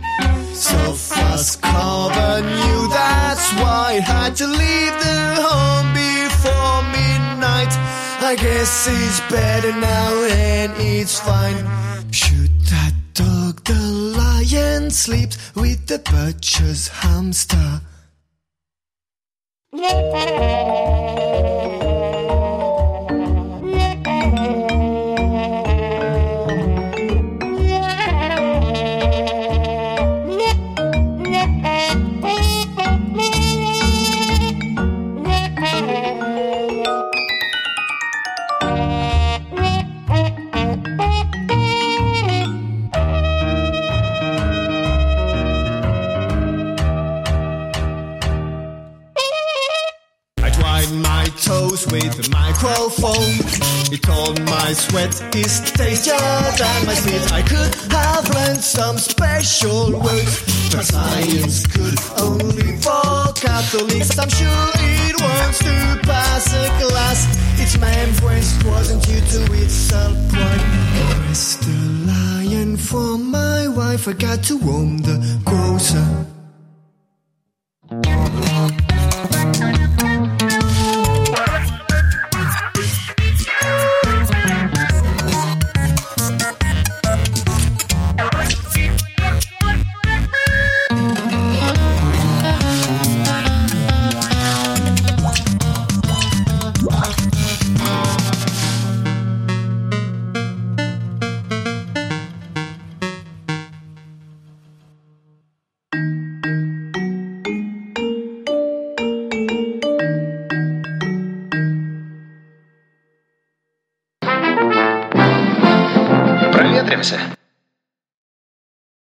[0.52, 7.74] So fast cover knew that's why I had to leave the home before midnight.
[8.32, 11.62] I guess it's better now and it's fine.
[12.12, 13.80] Shoot that dog, the
[14.18, 17.82] lion sleeps with the butcher's hamster.
[19.80, 21.87] Thank you.
[52.98, 53.94] Microphone.
[53.94, 56.18] It told my sweat is tastier
[56.58, 57.32] than my spit.
[57.32, 64.18] I could have learned some special words, but science could only for Catholics.
[64.20, 67.28] I'm sure it wants to pass a class.
[67.60, 67.78] Its
[68.22, 70.62] breast wasn't due to its self-pride.
[71.26, 74.08] Press the lion for my wife.
[74.08, 76.37] I got to roam the grocer.